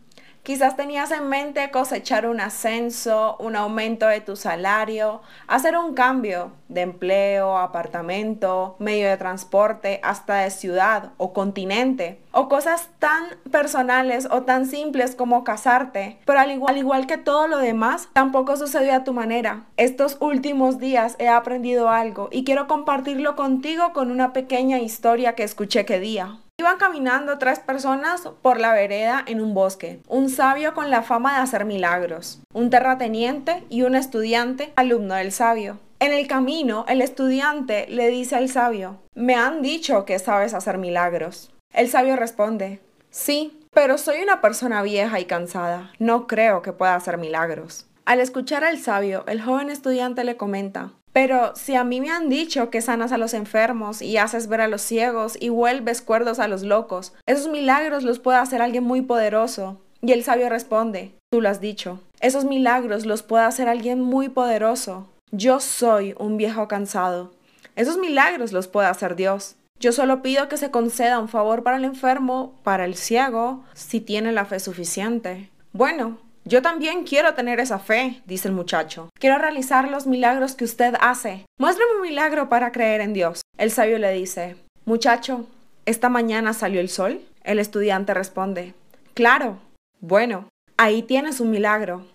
Quizás 0.43 0.75
tenías 0.75 1.11
en 1.11 1.27
mente 1.27 1.69
cosechar 1.69 2.25
un 2.25 2.39
ascenso, 2.39 3.37
un 3.39 3.55
aumento 3.55 4.07
de 4.07 4.21
tu 4.21 4.35
salario, 4.35 5.21
hacer 5.47 5.77
un 5.77 5.93
cambio 5.93 6.53
de 6.69 6.81
empleo, 6.81 7.57
apartamento, 7.57 8.75
medio 8.79 9.09
de 9.09 9.17
transporte, 9.17 9.99
hasta 10.01 10.37
de 10.37 10.49
ciudad 10.49 11.11
o 11.17 11.33
continente, 11.33 12.19
o 12.31 12.47
cosas 12.49 12.89
tan 12.99 13.25
personales 13.51 14.27
o 14.31 14.43
tan 14.43 14.65
simples 14.65 15.13
como 15.15 15.43
casarte. 15.43 16.17
Pero 16.25 16.39
al 16.39 16.51
igual, 16.51 16.73
al 16.73 16.79
igual 16.79 17.07
que 17.07 17.17
todo 17.17 17.47
lo 17.47 17.59
demás, 17.59 18.09
tampoco 18.13 18.57
sucedió 18.57 18.95
a 18.95 19.03
tu 19.03 19.13
manera. 19.13 19.65
Estos 19.77 20.17
últimos 20.19 20.79
días 20.79 21.15
he 21.19 21.27
aprendido 21.27 21.89
algo 21.89 22.29
y 22.31 22.43
quiero 22.43 22.67
compartirlo 22.67 23.35
contigo 23.35 23.93
con 23.93 24.09
una 24.09 24.33
pequeña 24.33 24.79
historia 24.79 25.35
que 25.35 25.43
escuché 25.43 25.85
que 25.85 25.99
día. 25.99 26.39
Iban 26.59 26.77
caminando 26.77 27.37
tres 27.37 27.59
personas 27.59 28.27
por 28.41 28.59
la 28.59 28.73
vereda 28.73 29.23
en 29.25 29.39
un 29.39 29.53
bosque, 29.53 30.01
un 30.09 30.27
sabio 30.29 30.73
con 30.73 30.91
la 30.91 31.03
fama 31.03 31.35
de 31.35 31.41
hacer 31.41 31.63
milagros, 31.63 32.41
un 32.53 32.69
terrateniente 32.69 33.63
y 33.69 33.83
un 33.83 33.95
estudiante, 33.95 34.73
alumno 34.75 35.15
del 35.15 35.31
sabio. 35.31 35.79
En 36.01 36.11
el 36.11 36.27
camino, 36.27 36.83
el 36.89 37.01
estudiante 37.01 37.85
le 37.87 38.09
dice 38.09 38.35
al 38.35 38.49
sabio, 38.49 38.99
me 39.15 39.35
han 39.35 39.61
dicho 39.61 40.03
que 40.03 40.19
sabes 40.19 40.53
hacer 40.53 40.77
milagros. 40.77 41.49
El 41.71 41.87
sabio 41.87 42.17
responde, 42.17 42.81
sí, 43.09 43.57
pero 43.71 43.97
soy 43.97 44.21
una 44.21 44.41
persona 44.41 44.81
vieja 44.83 45.17
y 45.21 45.23
cansada, 45.23 45.93
no 45.97 46.27
creo 46.27 46.61
que 46.61 46.73
pueda 46.73 46.95
hacer 46.95 47.17
milagros. 47.17 47.85
Al 48.03 48.19
escuchar 48.19 48.65
al 48.65 48.79
sabio, 48.79 49.23
el 49.27 49.41
joven 49.41 49.69
estudiante 49.69 50.25
le 50.25 50.35
comenta, 50.35 50.91
pero 51.13 51.55
si 51.55 51.75
a 51.75 51.83
mí 51.83 52.01
me 52.01 52.11
han 52.11 52.29
dicho 52.29 52.69
que 52.69 52.81
sanas 52.81 53.11
a 53.11 53.17
los 53.17 53.33
enfermos 53.33 54.01
y 54.01 54.17
haces 54.17 54.47
ver 54.47 54.61
a 54.61 54.67
los 54.67 54.81
ciegos 54.81 55.37
y 55.39 55.49
vuelves 55.49 56.01
cuerdos 56.01 56.39
a 56.39 56.47
los 56.47 56.63
locos, 56.63 57.13
esos 57.25 57.47
milagros 57.47 58.03
los 58.03 58.19
puede 58.19 58.37
hacer 58.37 58.61
alguien 58.61 58.83
muy 58.83 59.01
poderoso. 59.01 59.81
Y 60.01 60.13
el 60.13 60.23
sabio 60.23 60.47
responde, 60.49 61.13
tú 61.31 61.41
lo 61.41 61.49
has 61.49 61.59
dicho, 61.59 61.99
esos 62.21 62.45
milagros 62.45 63.05
los 63.05 63.23
puede 63.23 63.43
hacer 63.43 63.67
alguien 63.67 64.01
muy 64.01 64.29
poderoso. 64.29 65.07
Yo 65.31 65.59
soy 65.59 66.15
un 66.17 66.37
viejo 66.37 66.67
cansado. 66.67 67.33
Esos 67.75 67.97
milagros 67.97 68.51
los 68.51 68.67
puede 68.67 68.87
hacer 68.87 69.15
Dios. 69.15 69.55
Yo 69.79 69.91
solo 69.93 70.21
pido 70.21 70.49
que 70.49 70.57
se 70.57 70.71
conceda 70.71 71.19
un 71.19 71.29
favor 71.29 71.63
para 71.63 71.77
el 71.77 71.85
enfermo, 71.85 72.53
para 72.63 72.83
el 72.85 72.95
ciego, 72.95 73.63
si 73.73 74.01
tiene 74.01 74.33
la 74.33 74.45
fe 74.45 74.59
suficiente. 74.59 75.49
Bueno, 75.71 76.17
yo 76.45 76.61
también 76.61 77.03
quiero 77.03 77.33
tener 77.33 77.59
esa 77.59 77.79
fe, 77.79 78.21
dice 78.25 78.47
el 78.47 78.53
muchacho. 78.53 79.09
Quiero 79.19 79.37
realizar 79.37 79.89
los 79.89 80.07
milagros 80.07 80.55
que 80.55 80.65
usted 80.65 80.95
hace. 80.99 81.45
Muéstrame 81.57 81.95
un 81.95 82.01
milagro 82.01 82.49
para 82.49 82.71
creer 82.71 83.01
en 83.01 83.13
Dios. 83.13 83.41
El 83.57 83.71
sabio 83.71 83.99
le 83.99 84.11
dice, 84.11 84.55
muchacho, 84.85 85.47
¿esta 85.85 86.09
mañana 86.09 86.53
salió 86.53 86.81
el 86.81 86.89
sol? 86.89 87.21
El 87.43 87.59
estudiante 87.59 88.13
responde, 88.13 88.73
claro. 89.13 89.59
Bueno, 89.99 90.47
ahí 90.77 91.03
tienes 91.03 91.39
un 91.39 91.51
milagro. 91.51 92.05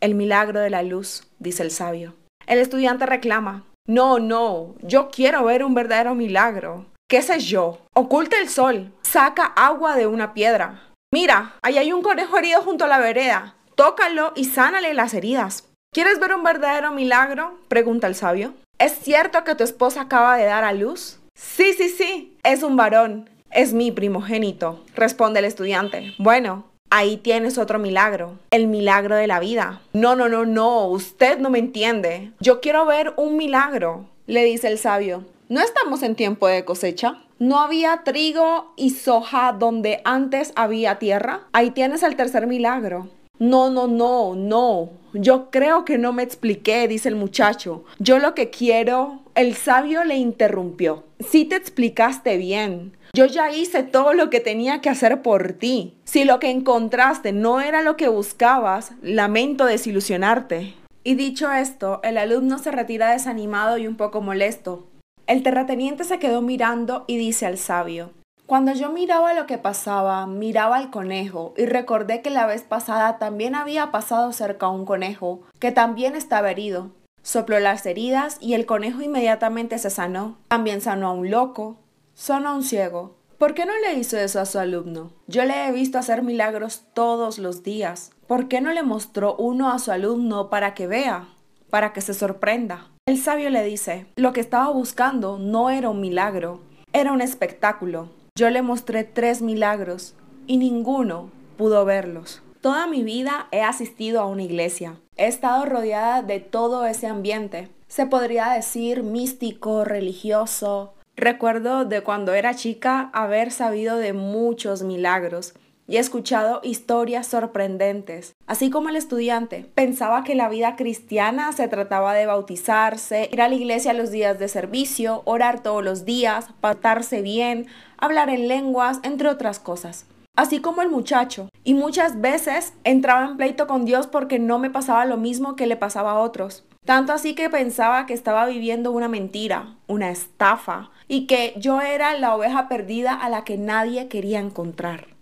El 0.00 0.14
milagro 0.14 0.60
de 0.60 0.70
la 0.70 0.82
luz, 0.82 1.26
dice 1.38 1.62
el 1.62 1.70
sabio. 1.70 2.14
El 2.46 2.58
estudiante 2.58 3.06
reclama, 3.06 3.64
no, 3.86 4.18
no, 4.18 4.74
yo 4.82 5.10
quiero 5.10 5.44
ver 5.44 5.64
un 5.64 5.74
verdadero 5.74 6.14
milagro 6.14 6.86
qué 7.14 7.22
sé 7.22 7.38
yo, 7.38 7.78
oculta 7.94 8.40
el 8.40 8.48
sol, 8.48 8.92
saca 9.02 9.44
agua 9.44 9.94
de 9.94 10.08
una 10.08 10.34
piedra. 10.34 10.82
Mira, 11.12 11.54
ahí 11.62 11.78
hay 11.78 11.92
un 11.92 12.02
conejo 12.02 12.36
herido 12.36 12.60
junto 12.62 12.86
a 12.86 12.88
la 12.88 12.98
vereda, 12.98 13.54
tócalo 13.74 14.32
y 14.34 14.44
sánale 14.44 14.94
las 14.94 15.14
heridas. 15.14 15.68
¿Quieres 15.92 16.18
ver 16.18 16.34
un 16.34 16.42
verdadero 16.42 16.90
milagro? 16.90 17.58
pregunta 17.68 18.06
el 18.06 18.14
sabio. 18.14 18.54
¿Es 18.78 18.92
cierto 18.98 19.44
que 19.44 19.54
tu 19.54 19.62
esposa 19.62 20.02
acaba 20.02 20.36
de 20.36 20.44
dar 20.44 20.64
a 20.64 20.72
luz? 20.72 21.20
Sí, 21.36 21.72
sí, 21.72 21.88
sí, 21.88 22.36
es 22.42 22.62
un 22.62 22.76
varón. 22.76 23.30
Es 23.50 23.72
mi 23.72 23.92
primogénito, 23.92 24.82
responde 24.96 25.38
el 25.38 25.44
estudiante. 25.44 26.12
Bueno, 26.18 26.64
ahí 26.90 27.16
tienes 27.16 27.56
otro 27.56 27.78
milagro, 27.78 28.38
el 28.50 28.66
milagro 28.66 29.14
de 29.14 29.28
la 29.28 29.38
vida. 29.38 29.80
No, 29.92 30.16
no, 30.16 30.28
no, 30.28 30.44
no, 30.44 30.86
usted 30.86 31.38
no 31.38 31.50
me 31.50 31.60
entiende. 31.60 32.32
Yo 32.40 32.60
quiero 32.60 32.84
ver 32.84 33.14
un 33.16 33.36
milagro, 33.36 34.08
le 34.26 34.42
dice 34.44 34.66
el 34.66 34.78
sabio. 34.78 35.24
¿No 35.48 35.60
estamos 35.60 36.02
en 36.02 36.16
tiempo 36.16 36.48
de 36.48 36.64
cosecha? 36.64 37.22
¿No 37.38 37.60
había 37.60 38.02
trigo 38.02 38.72
y 38.76 38.90
soja 38.90 39.52
donde 39.52 40.00
antes 40.04 40.52
había 40.56 40.98
tierra? 40.98 41.42
Ahí 41.52 41.70
tienes 41.70 42.02
el 42.02 42.16
tercer 42.16 42.48
milagro. 42.48 43.08
No, 43.38 43.70
no, 43.70 43.86
no, 43.88 44.34
no. 44.34 44.90
Yo 45.12 45.50
creo 45.50 45.84
que 45.84 45.98
no 45.98 46.12
me 46.12 46.22
expliqué, 46.22 46.88
dice 46.88 47.08
el 47.08 47.16
muchacho. 47.16 47.84
Yo 47.98 48.18
lo 48.18 48.34
que 48.34 48.50
quiero... 48.50 49.20
El 49.34 49.56
sabio 49.56 50.04
le 50.04 50.14
interrumpió. 50.14 51.02
Sí 51.18 51.44
te 51.44 51.56
explicaste 51.56 52.36
bien. 52.36 52.96
Yo 53.14 53.26
ya 53.26 53.50
hice 53.50 53.82
todo 53.82 54.12
lo 54.12 54.30
que 54.30 54.38
tenía 54.38 54.80
que 54.80 54.90
hacer 54.90 55.22
por 55.22 55.54
ti. 55.54 55.94
Si 56.04 56.24
lo 56.24 56.38
que 56.38 56.50
encontraste 56.50 57.32
no 57.32 57.60
era 57.60 57.82
lo 57.82 57.96
que 57.96 58.06
buscabas, 58.06 58.92
lamento 59.02 59.66
desilusionarte. 59.66 60.74
Y 61.02 61.16
dicho 61.16 61.50
esto, 61.50 62.00
el 62.04 62.16
alumno 62.16 62.58
se 62.58 62.70
retira 62.70 63.10
desanimado 63.10 63.76
y 63.76 63.88
un 63.88 63.96
poco 63.96 64.20
molesto. 64.20 64.86
El 65.26 65.42
terrateniente 65.42 66.04
se 66.04 66.18
quedó 66.18 66.42
mirando 66.42 67.04
y 67.06 67.16
dice 67.16 67.46
al 67.46 67.58
sabio, 67.58 68.10
cuando 68.46 68.72
yo 68.72 68.90
miraba 68.90 69.32
lo 69.32 69.46
que 69.46 69.56
pasaba, 69.56 70.26
miraba 70.26 70.76
al 70.76 70.90
conejo 70.90 71.54
y 71.56 71.64
recordé 71.64 72.20
que 72.20 72.30
la 72.30 72.46
vez 72.46 72.62
pasada 72.62 73.18
también 73.18 73.54
había 73.54 73.90
pasado 73.90 74.32
cerca 74.32 74.66
a 74.66 74.70
un 74.70 74.84
conejo, 74.84 75.40
que 75.58 75.72
también 75.72 76.14
estaba 76.14 76.50
herido. 76.50 76.90
Sopló 77.22 77.58
las 77.58 77.86
heridas 77.86 78.36
y 78.40 78.52
el 78.52 78.66
conejo 78.66 79.00
inmediatamente 79.00 79.78
se 79.78 79.88
sanó. 79.88 80.36
También 80.48 80.82
sanó 80.82 81.08
a 81.08 81.12
un 81.12 81.30
loco, 81.30 81.78
sanó 82.14 82.50
a 82.50 82.54
un 82.54 82.64
ciego. 82.64 83.16
¿Por 83.38 83.54
qué 83.54 83.64
no 83.64 83.72
le 83.78 83.94
hizo 83.94 84.18
eso 84.18 84.40
a 84.40 84.46
su 84.46 84.58
alumno? 84.58 85.10
Yo 85.26 85.44
le 85.44 85.66
he 85.66 85.72
visto 85.72 85.98
hacer 85.98 86.22
milagros 86.22 86.84
todos 86.92 87.38
los 87.38 87.62
días. 87.62 88.10
¿Por 88.26 88.48
qué 88.48 88.60
no 88.60 88.72
le 88.72 88.82
mostró 88.82 89.36
uno 89.36 89.72
a 89.72 89.78
su 89.78 89.90
alumno 89.90 90.50
para 90.50 90.74
que 90.74 90.86
vea, 90.86 91.28
para 91.70 91.94
que 91.94 92.02
se 92.02 92.12
sorprenda? 92.12 92.90
El 93.06 93.18
sabio 93.18 93.48
le 93.48 93.64
dice, 93.64 94.06
lo 94.16 94.34
que 94.34 94.40
estaba 94.40 94.68
buscando 94.70 95.38
no 95.38 95.70
era 95.70 95.88
un 95.88 96.00
milagro, 96.00 96.60
era 96.92 97.10
un 97.10 97.22
espectáculo. 97.22 98.10
Yo 98.36 98.50
le 98.50 98.62
mostré 98.62 99.04
tres 99.04 99.42
milagros 99.42 100.16
y 100.48 100.56
ninguno 100.56 101.30
pudo 101.56 101.84
verlos. 101.84 102.42
Toda 102.60 102.88
mi 102.88 103.04
vida 103.04 103.46
he 103.52 103.62
asistido 103.62 104.20
a 104.20 104.26
una 104.26 104.42
iglesia. 104.42 104.96
He 105.16 105.28
estado 105.28 105.64
rodeada 105.66 106.20
de 106.20 106.40
todo 106.40 106.84
ese 106.84 107.06
ambiente. 107.06 107.68
Se 107.86 108.06
podría 108.06 108.48
decir 108.48 109.04
místico, 109.04 109.84
religioso. 109.84 110.94
Recuerdo 111.14 111.84
de 111.84 112.00
cuando 112.00 112.34
era 112.34 112.56
chica 112.56 113.08
haber 113.12 113.52
sabido 113.52 113.98
de 113.98 114.14
muchos 114.14 114.82
milagros 114.82 115.54
y 115.86 115.96
he 115.96 116.00
escuchado 116.00 116.60
historias 116.62 117.26
sorprendentes. 117.26 118.34
Así 118.46 118.70
como 118.70 118.88
el 118.88 118.96
estudiante 118.96 119.66
pensaba 119.74 120.24
que 120.24 120.34
la 120.34 120.48
vida 120.48 120.76
cristiana 120.76 121.52
se 121.52 121.68
trataba 121.68 122.14
de 122.14 122.26
bautizarse, 122.26 123.28
ir 123.32 123.42
a 123.42 123.48
la 123.48 123.54
iglesia 123.54 123.92
los 123.92 124.10
días 124.10 124.38
de 124.38 124.48
servicio, 124.48 125.22
orar 125.24 125.62
todos 125.62 125.84
los 125.84 126.04
días, 126.04 126.46
patarse 126.60 127.22
bien, 127.22 127.66
hablar 127.98 128.30
en 128.30 128.48
lenguas, 128.48 129.00
entre 129.02 129.28
otras 129.28 129.58
cosas. 129.58 130.06
Así 130.36 130.60
como 130.60 130.82
el 130.82 130.88
muchacho. 130.88 131.48
Y 131.62 131.74
muchas 131.74 132.20
veces 132.20 132.74
entraba 132.82 133.26
en 133.26 133.36
pleito 133.36 133.66
con 133.66 133.84
Dios 133.84 134.08
porque 134.08 134.38
no 134.38 134.58
me 134.58 134.70
pasaba 134.70 135.04
lo 135.04 135.16
mismo 135.16 135.54
que 135.54 135.66
le 135.66 135.76
pasaba 135.76 136.12
a 136.12 136.18
otros. 136.18 136.64
Tanto 136.84 137.12
así 137.12 137.34
que 137.34 137.48
pensaba 137.48 138.04
que 138.04 138.14
estaba 138.14 138.44
viviendo 138.46 138.90
una 138.90 139.08
mentira, 139.08 139.76
una 139.86 140.10
estafa, 140.10 140.90
y 141.08 141.26
que 141.26 141.54
yo 141.56 141.80
era 141.80 142.18
la 142.18 142.34
oveja 142.34 142.68
perdida 142.68 143.14
a 143.14 143.28
la 143.28 143.44
que 143.44 143.56
nadie 143.56 144.08
quería 144.08 144.40
encontrar. 144.40 145.13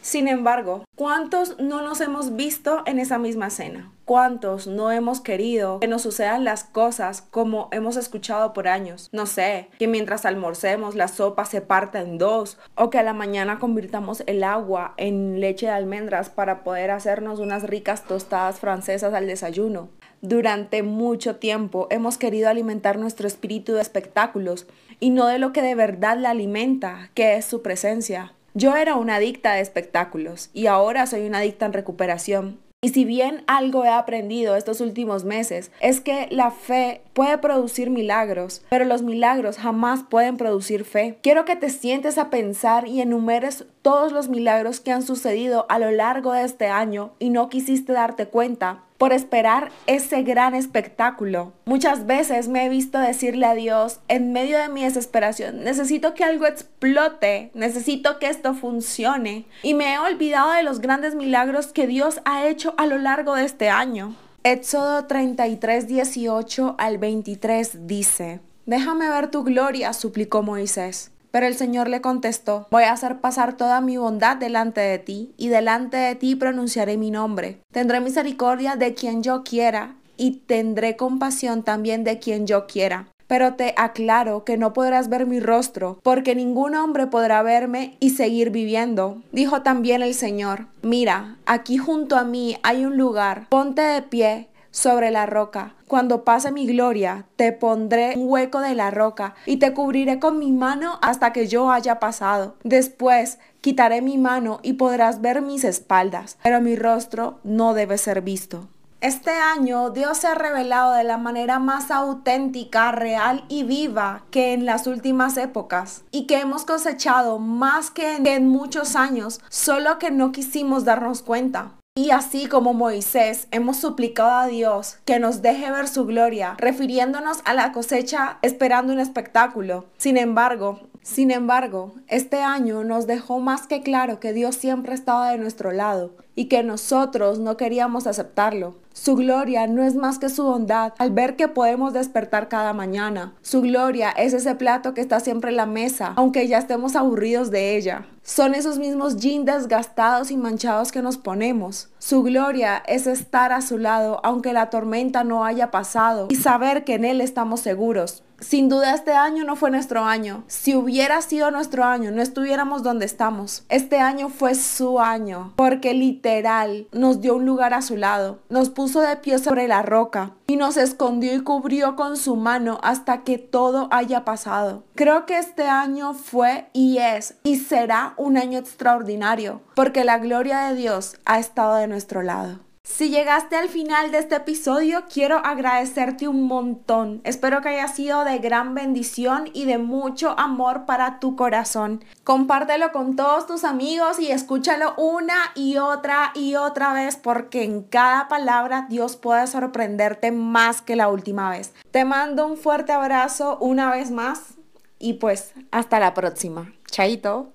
Sin 0.00 0.28
embargo, 0.28 0.84
¿cuántos 0.96 1.58
no 1.58 1.82
nos 1.82 2.00
hemos 2.00 2.36
visto 2.36 2.82
en 2.86 2.98
esa 2.98 3.18
misma 3.18 3.50
cena? 3.50 3.92
¿Cuántos 4.04 4.66
no 4.66 4.90
hemos 4.90 5.20
querido 5.20 5.80
que 5.80 5.88
nos 5.88 6.00
sucedan 6.02 6.44
las 6.44 6.64
cosas 6.64 7.20
como 7.20 7.68
hemos 7.72 7.96
escuchado 7.96 8.54
por 8.54 8.68
años? 8.68 9.10
No 9.12 9.26
sé, 9.26 9.68
que 9.78 9.86
mientras 9.86 10.24
almorcemos 10.24 10.94
la 10.94 11.08
sopa 11.08 11.44
se 11.44 11.60
parta 11.60 12.00
en 12.00 12.16
dos 12.16 12.58
o 12.74 12.88
que 12.88 12.98
a 12.98 13.02
la 13.02 13.12
mañana 13.12 13.58
convirtamos 13.58 14.22
el 14.26 14.44
agua 14.44 14.94
en 14.96 15.40
leche 15.40 15.66
de 15.66 15.72
almendras 15.72 16.30
para 16.30 16.64
poder 16.64 16.90
hacernos 16.90 17.38
unas 17.38 17.64
ricas 17.64 18.04
tostadas 18.04 18.60
francesas 18.60 19.12
al 19.12 19.26
desayuno. 19.26 19.90
Durante 20.22 20.82
mucho 20.82 21.36
tiempo 21.36 21.86
hemos 21.90 22.16
querido 22.16 22.48
alimentar 22.48 22.98
nuestro 22.98 23.28
espíritu 23.28 23.74
de 23.74 23.82
espectáculos 23.82 24.66
y 25.00 25.10
no 25.10 25.26
de 25.26 25.38
lo 25.38 25.52
que 25.52 25.60
de 25.60 25.74
verdad 25.74 26.16
la 26.18 26.30
alimenta, 26.30 27.10
que 27.14 27.36
es 27.36 27.44
su 27.44 27.62
presencia. 27.62 28.32
Yo 28.58 28.74
era 28.74 28.96
una 28.96 29.14
adicta 29.14 29.52
de 29.52 29.60
espectáculos 29.60 30.50
y 30.52 30.66
ahora 30.66 31.06
soy 31.06 31.28
una 31.28 31.38
adicta 31.38 31.64
en 31.64 31.72
recuperación. 31.72 32.58
Y 32.80 32.88
si 32.88 33.04
bien 33.04 33.44
algo 33.46 33.84
he 33.84 33.88
aprendido 33.88 34.56
estos 34.56 34.80
últimos 34.80 35.24
meses, 35.24 35.70
es 35.80 36.00
que 36.00 36.26
la 36.32 36.50
fe 36.50 37.02
puede 37.12 37.38
producir 37.38 37.88
milagros, 37.88 38.62
pero 38.68 38.84
los 38.84 39.02
milagros 39.02 39.58
jamás 39.58 40.02
pueden 40.02 40.36
producir 40.36 40.84
fe. 40.84 41.18
Quiero 41.22 41.44
que 41.44 41.54
te 41.54 41.70
sientes 41.70 42.18
a 42.18 42.30
pensar 42.30 42.88
y 42.88 43.00
enumeres 43.00 43.64
todos 43.82 44.10
los 44.10 44.28
milagros 44.28 44.80
que 44.80 44.90
han 44.90 45.02
sucedido 45.02 45.66
a 45.68 45.78
lo 45.78 45.92
largo 45.92 46.32
de 46.32 46.42
este 46.42 46.66
año 46.66 47.12
y 47.20 47.30
no 47.30 47.48
quisiste 47.48 47.92
darte 47.92 48.26
cuenta 48.26 48.82
por 48.98 49.12
esperar 49.12 49.70
ese 49.86 50.22
gran 50.22 50.54
espectáculo. 50.54 51.52
Muchas 51.64 52.06
veces 52.06 52.48
me 52.48 52.66
he 52.66 52.68
visto 52.68 52.98
decirle 52.98 53.46
a 53.46 53.54
Dios 53.54 54.00
en 54.08 54.32
medio 54.32 54.58
de 54.58 54.68
mi 54.68 54.84
desesperación, 54.84 55.62
necesito 55.62 56.14
que 56.14 56.24
algo 56.24 56.46
explote, 56.46 57.50
necesito 57.54 58.18
que 58.18 58.28
esto 58.28 58.54
funcione. 58.54 59.46
Y 59.62 59.74
me 59.74 59.94
he 59.94 59.98
olvidado 59.98 60.50
de 60.50 60.64
los 60.64 60.80
grandes 60.80 61.14
milagros 61.14 61.68
que 61.68 61.86
Dios 61.86 62.20
ha 62.24 62.46
hecho 62.46 62.74
a 62.76 62.86
lo 62.86 62.98
largo 62.98 63.34
de 63.36 63.44
este 63.44 63.70
año. 63.70 64.14
Éxodo 64.42 65.04
33, 65.06 65.86
18 65.86 66.74
al 66.78 66.98
23 66.98 67.86
dice, 67.86 68.40
Déjame 68.66 69.08
ver 69.08 69.30
tu 69.30 69.44
gloria, 69.44 69.92
suplicó 69.92 70.42
Moisés. 70.42 71.10
Pero 71.30 71.46
el 71.46 71.54
Señor 71.54 71.88
le 71.88 72.00
contestó, 72.00 72.66
voy 72.70 72.84
a 72.84 72.92
hacer 72.92 73.20
pasar 73.20 73.56
toda 73.56 73.80
mi 73.80 73.96
bondad 73.96 74.36
delante 74.36 74.80
de 74.80 74.98
ti, 74.98 75.32
y 75.36 75.48
delante 75.48 75.96
de 75.96 76.14
ti 76.14 76.34
pronunciaré 76.34 76.96
mi 76.96 77.10
nombre. 77.10 77.60
Tendré 77.72 78.00
misericordia 78.00 78.76
de 78.76 78.94
quien 78.94 79.22
yo 79.22 79.44
quiera, 79.44 79.96
y 80.16 80.42
tendré 80.46 80.96
compasión 80.96 81.62
también 81.62 82.04
de 82.04 82.18
quien 82.18 82.46
yo 82.46 82.66
quiera. 82.66 83.08
Pero 83.26 83.54
te 83.54 83.74
aclaro 83.76 84.44
que 84.44 84.56
no 84.56 84.72
podrás 84.72 85.10
ver 85.10 85.26
mi 85.26 85.38
rostro, 85.38 86.00
porque 86.02 86.34
ningún 86.34 86.74
hombre 86.74 87.06
podrá 87.06 87.42
verme 87.42 87.96
y 88.00 88.10
seguir 88.10 88.50
viviendo. 88.50 89.22
Dijo 89.32 89.60
también 89.62 90.00
el 90.00 90.14
Señor, 90.14 90.66
mira, 90.82 91.36
aquí 91.44 91.76
junto 91.76 92.16
a 92.16 92.24
mí 92.24 92.56
hay 92.62 92.86
un 92.86 92.96
lugar, 92.96 93.46
ponte 93.50 93.82
de 93.82 94.00
pie 94.00 94.48
sobre 94.70 95.10
la 95.10 95.26
roca. 95.26 95.74
Cuando 95.86 96.24
pase 96.24 96.52
mi 96.52 96.66
gloria, 96.66 97.26
te 97.36 97.52
pondré 97.52 98.14
un 98.16 98.28
hueco 98.28 98.60
de 98.60 98.74
la 98.74 98.90
roca 98.90 99.34
y 99.46 99.56
te 99.56 99.72
cubriré 99.72 100.18
con 100.18 100.38
mi 100.38 100.52
mano 100.52 100.98
hasta 101.02 101.32
que 101.32 101.48
yo 101.48 101.70
haya 101.70 101.98
pasado. 101.98 102.56
Después 102.64 103.38
quitaré 103.60 104.02
mi 104.02 104.18
mano 104.18 104.60
y 104.62 104.74
podrás 104.74 105.20
ver 105.20 105.42
mis 105.42 105.64
espaldas, 105.64 106.38
pero 106.42 106.60
mi 106.60 106.76
rostro 106.76 107.38
no 107.44 107.74
debe 107.74 107.98
ser 107.98 108.22
visto. 108.22 108.68
Este 109.00 109.30
año 109.30 109.90
Dios 109.90 110.18
se 110.18 110.26
ha 110.26 110.34
revelado 110.34 110.92
de 110.92 111.04
la 111.04 111.18
manera 111.18 111.60
más 111.60 111.92
auténtica, 111.92 112.90
real 112.90 113.44
y 113.48 113.62
viva 113.62 114.24
que 114.32 114.52
en 114.52 114.66
las 114.66 114.88
últimas 114.88 115.36
épocas 115.36 116.02
y 116.10 116.26
que 116.26 116.40
hemos 116.40 116.64
cosechado 116.64 117.38
más 117.38 117.92
que 117.92 118.16
en 118.16 118.48
muchos 118.48 118.96
años, 118.96 119.40
solo 119.48 120.00
que 120.00 120.10
no 120.10 120.32
quisimos 120.32 120.84
darnos 120.84 121.22
cuenta. 121.22 121.77
Y 121.98 122.12
así 122.12 122.46
como 122.46 122.74
Moisés, 122.74 123.48
hemos 123.50 123.78
suplicado 123.78 124.30
a 124.30 124.46
Dios 124.46 124.98
que 125.04 125.18
nos 125.18 125.42
deje 125.42 125.68
ver 125.72 125.88
su 125.88 126.04
gloria, 126.06 126.54
refiriéndonos 126.56 127.40
a 127.44 127.54
la 127.54 127.72
cosecha 127.72 128.38
esperando 128.42 128.92
un 128.92 129.00
espectáculo. 129.00 129.84
Sin 129.96 130.16
embargo, 130.16 130.78
sin 131.08 131.30
embargo, 131.30 131.94
este 132.06 132.42
año 132.42 132.84
nos 132.84 133.06
dejó 133.06 133.40
más 133.40 133.66
que 133.66 133.80
claro 133.80 134.20
que 134.20 134.34
Dios 134.34 134.56
siempre 134.56 134.92
estaba 134.92 135.30
de 135.30 135.38
nuestro 135.38 135.72
lado 135.72 136.12
y 136.34 136.44
que 136.44 136.62
nosotros 136.62 137.38
no 137.38 137.56
queríamos 137.56 138.06
aceptarlo. 138.06 138.76
Su 138.92 139.16
gloria 139.16 139.66
no 139.66 139.82
es 139.82 139.94
más 139.94 140.18
que 140.18 140.28
su 140.28 140.44
bondad 140.44 140.92
al 140.98 141.10
ver 141.10 141.34
que 141.36 141.48
podemos 141.48 141.94
despertar 141.94 142.50
cada 142.50 142.74
mañana. 142.74 143.32
Su 143.40 143.62
gloria 143.62 144.10
es 144.10 144.34
ese 144.34 144.54
plato 144.54 144.92
que 144.92 145.00
está 145.00 145.18
siempre 145.18 145.50
en 145.50 145.56
la 145.56 145.64
mesa, 145.64 146.12
aunque 146.16 146.46
ya 146.46 146.58
estemos 146.58 146.94
aburridos 146.94 147.50
de 147.50 147.76
ella. 147.76 148.06
Son 148.22 148.54
esos 148.54 148.78
mismos 148.78 149.16
jeans 149.16 149.46
desgastados 149.46 150.30
y 150.30 150.36
manchados 150.36 150.92
que 150.92 151.00
nos 151.00 151.16
ponemos. 151.16 151.88
Su 151.98 152.22
gloria 152.22 152.82
es 152.86 153.06
estar 153.06 153.50
a 153.52 153.62
su 153.62 153.78
lado 153.78 154.20
aunque 154.24 154.52
la 154.52 154.68
tormenta 154.68 155.24
no 155.24 155.46
haya 155.46 155.70
pasado 155.70 156.26
y 156.28 156.34
saber 156.34 156.84
que 156.84 156.94
en 156.94 157.06
Él 157.06 157.22
estamos 157.22 157.60
seguros. 157.60 158.24
Sin 158.40 158.68
duda 158.68 158.94
este 158.94 159.12
año 159.12 159.44
no 159.44 159.56
fue 159.56 159.70
nuestro 159.70 160.04
año. 160.04 160.44
Si 160.46 160.76
hubiera 160.76 161.20
sido 161.22 161.50
nuestro 161.50 161.84
año, 161.84 162.12
no 162.12 162.22
estuviéramos 162.22 162.84
donde 162.84 163.04
estamos. 163.04 163.64
Este 163.68 163.98
año 163.98 164.28
fue 164.28 164.54
su 164.54 165.00
año, 165.00 165.52
porque 165.56 165.92
literal 165.92 166.86
nos 166.92 167.20
dio 167.20 167.34
un 167.34 167.46
lugar 167.46 167.74
a 167.74 167.82
su 167.82 167.96
lado, 167.96 168.38
nos 168.48 168.70
puso 168.70 169.00
de 169.00 169.16
pie 169.16 169.38
sobre 169.38 169.66
la 169.66 169.82
roca 169.82 170.34
y 170.46 170.56
nos 170.56 170.76
escondió 170.76 171.34
y 171.34 171.40
cubrió 171.40 171.96
con 171.96 172.16
su 172.16 172.36
mano 172.36 172.78
hasta 172.82 173.24
que 173.24 173.38
todo 173.38 173.88
haya 173.90 174.24
pasado. 174.24 174.84
Creo 174.94 175.26
que 175.26 175.38
este 175.38 175.64
año 175.64 176.14
fue 176.14 176.68
y 176.72 176.98
es 176.98 177.34
y 177.42 177.56
será 177.56 178.14
un 178.16 178.36
año 178.36 178.58
extraordinario, 178.58 179.62
porque 179.74 180.04
la 180.04 180.18
gloria 180.18 180.60
de 180.60 180.76
Dios 180.76 181.16
ha 181.24 181.40
estado 181.40 181.74
de 181.74 181.88
nuestro 181.88 182.22
lado. 182.22 182.60
Si 182.88 183.10
llegaste 183.10 183.54
al 183.54 183.68
final 183.68 184.10
de 184.10 184.18
este 184.18 184.34
episodio, 184.34 185.04
quiero 185.12 185.36
agradecerte 185.36 186.26
un 186.26 186.44
montón. 186.48 187.20
Espero 187.22 187.60
que 187.60 187.68
haya 187.68 187.86
sido 187.86 188.24
de 188.24 188.38
gran 188.38 188.74
bendición 188.74 189.50
y 189.52 189.66
de 189.66 189.78
mucho 189.78 190.36
amor 190.36 190.84
para 190.84 191.20
tu 191.20 191.36
corazón. 191.36 192.02
Compártelo 192.24 192.90
con 192.90 193.14
todos 193.14 193.46
tus 193.46 193.62
amigos 193.62 194.18
y 194.18 194.32
escúchalo 194.32 194.94
una 194.96 195.36
y 195.54 195.76
otra 195.76 196.32
y 196.34 196.56
otra 196.56 196.92
vez 196.94 197.16
porque 197.16 197.62
en 197.62 197.82
cada 197.82 198.26
palabra 198.26 198.86
Dios 198.88 199.16
puede 199.16 199.46
sorprenderte 199.46 200.32
más 200.32 200.80
que 200.82 200.96
la 200.96 201.08
última 201.08 201.50
vez. 201.50 201.74
Te 201.92 202.04
mando 202.04 202.46
un 202.46 202.56
fuerte 202.56 202.92
abrazo 202.92 203.58
una 203.60 203.90
vez 203.90 204.10
más 204.10 204.54
y 204.98 205.14
pues 205.14 205.52
hasta 205.70 206.00
la 206.00 206.14
próxima. 206.14 206.72
Chaito. 206.90 207.52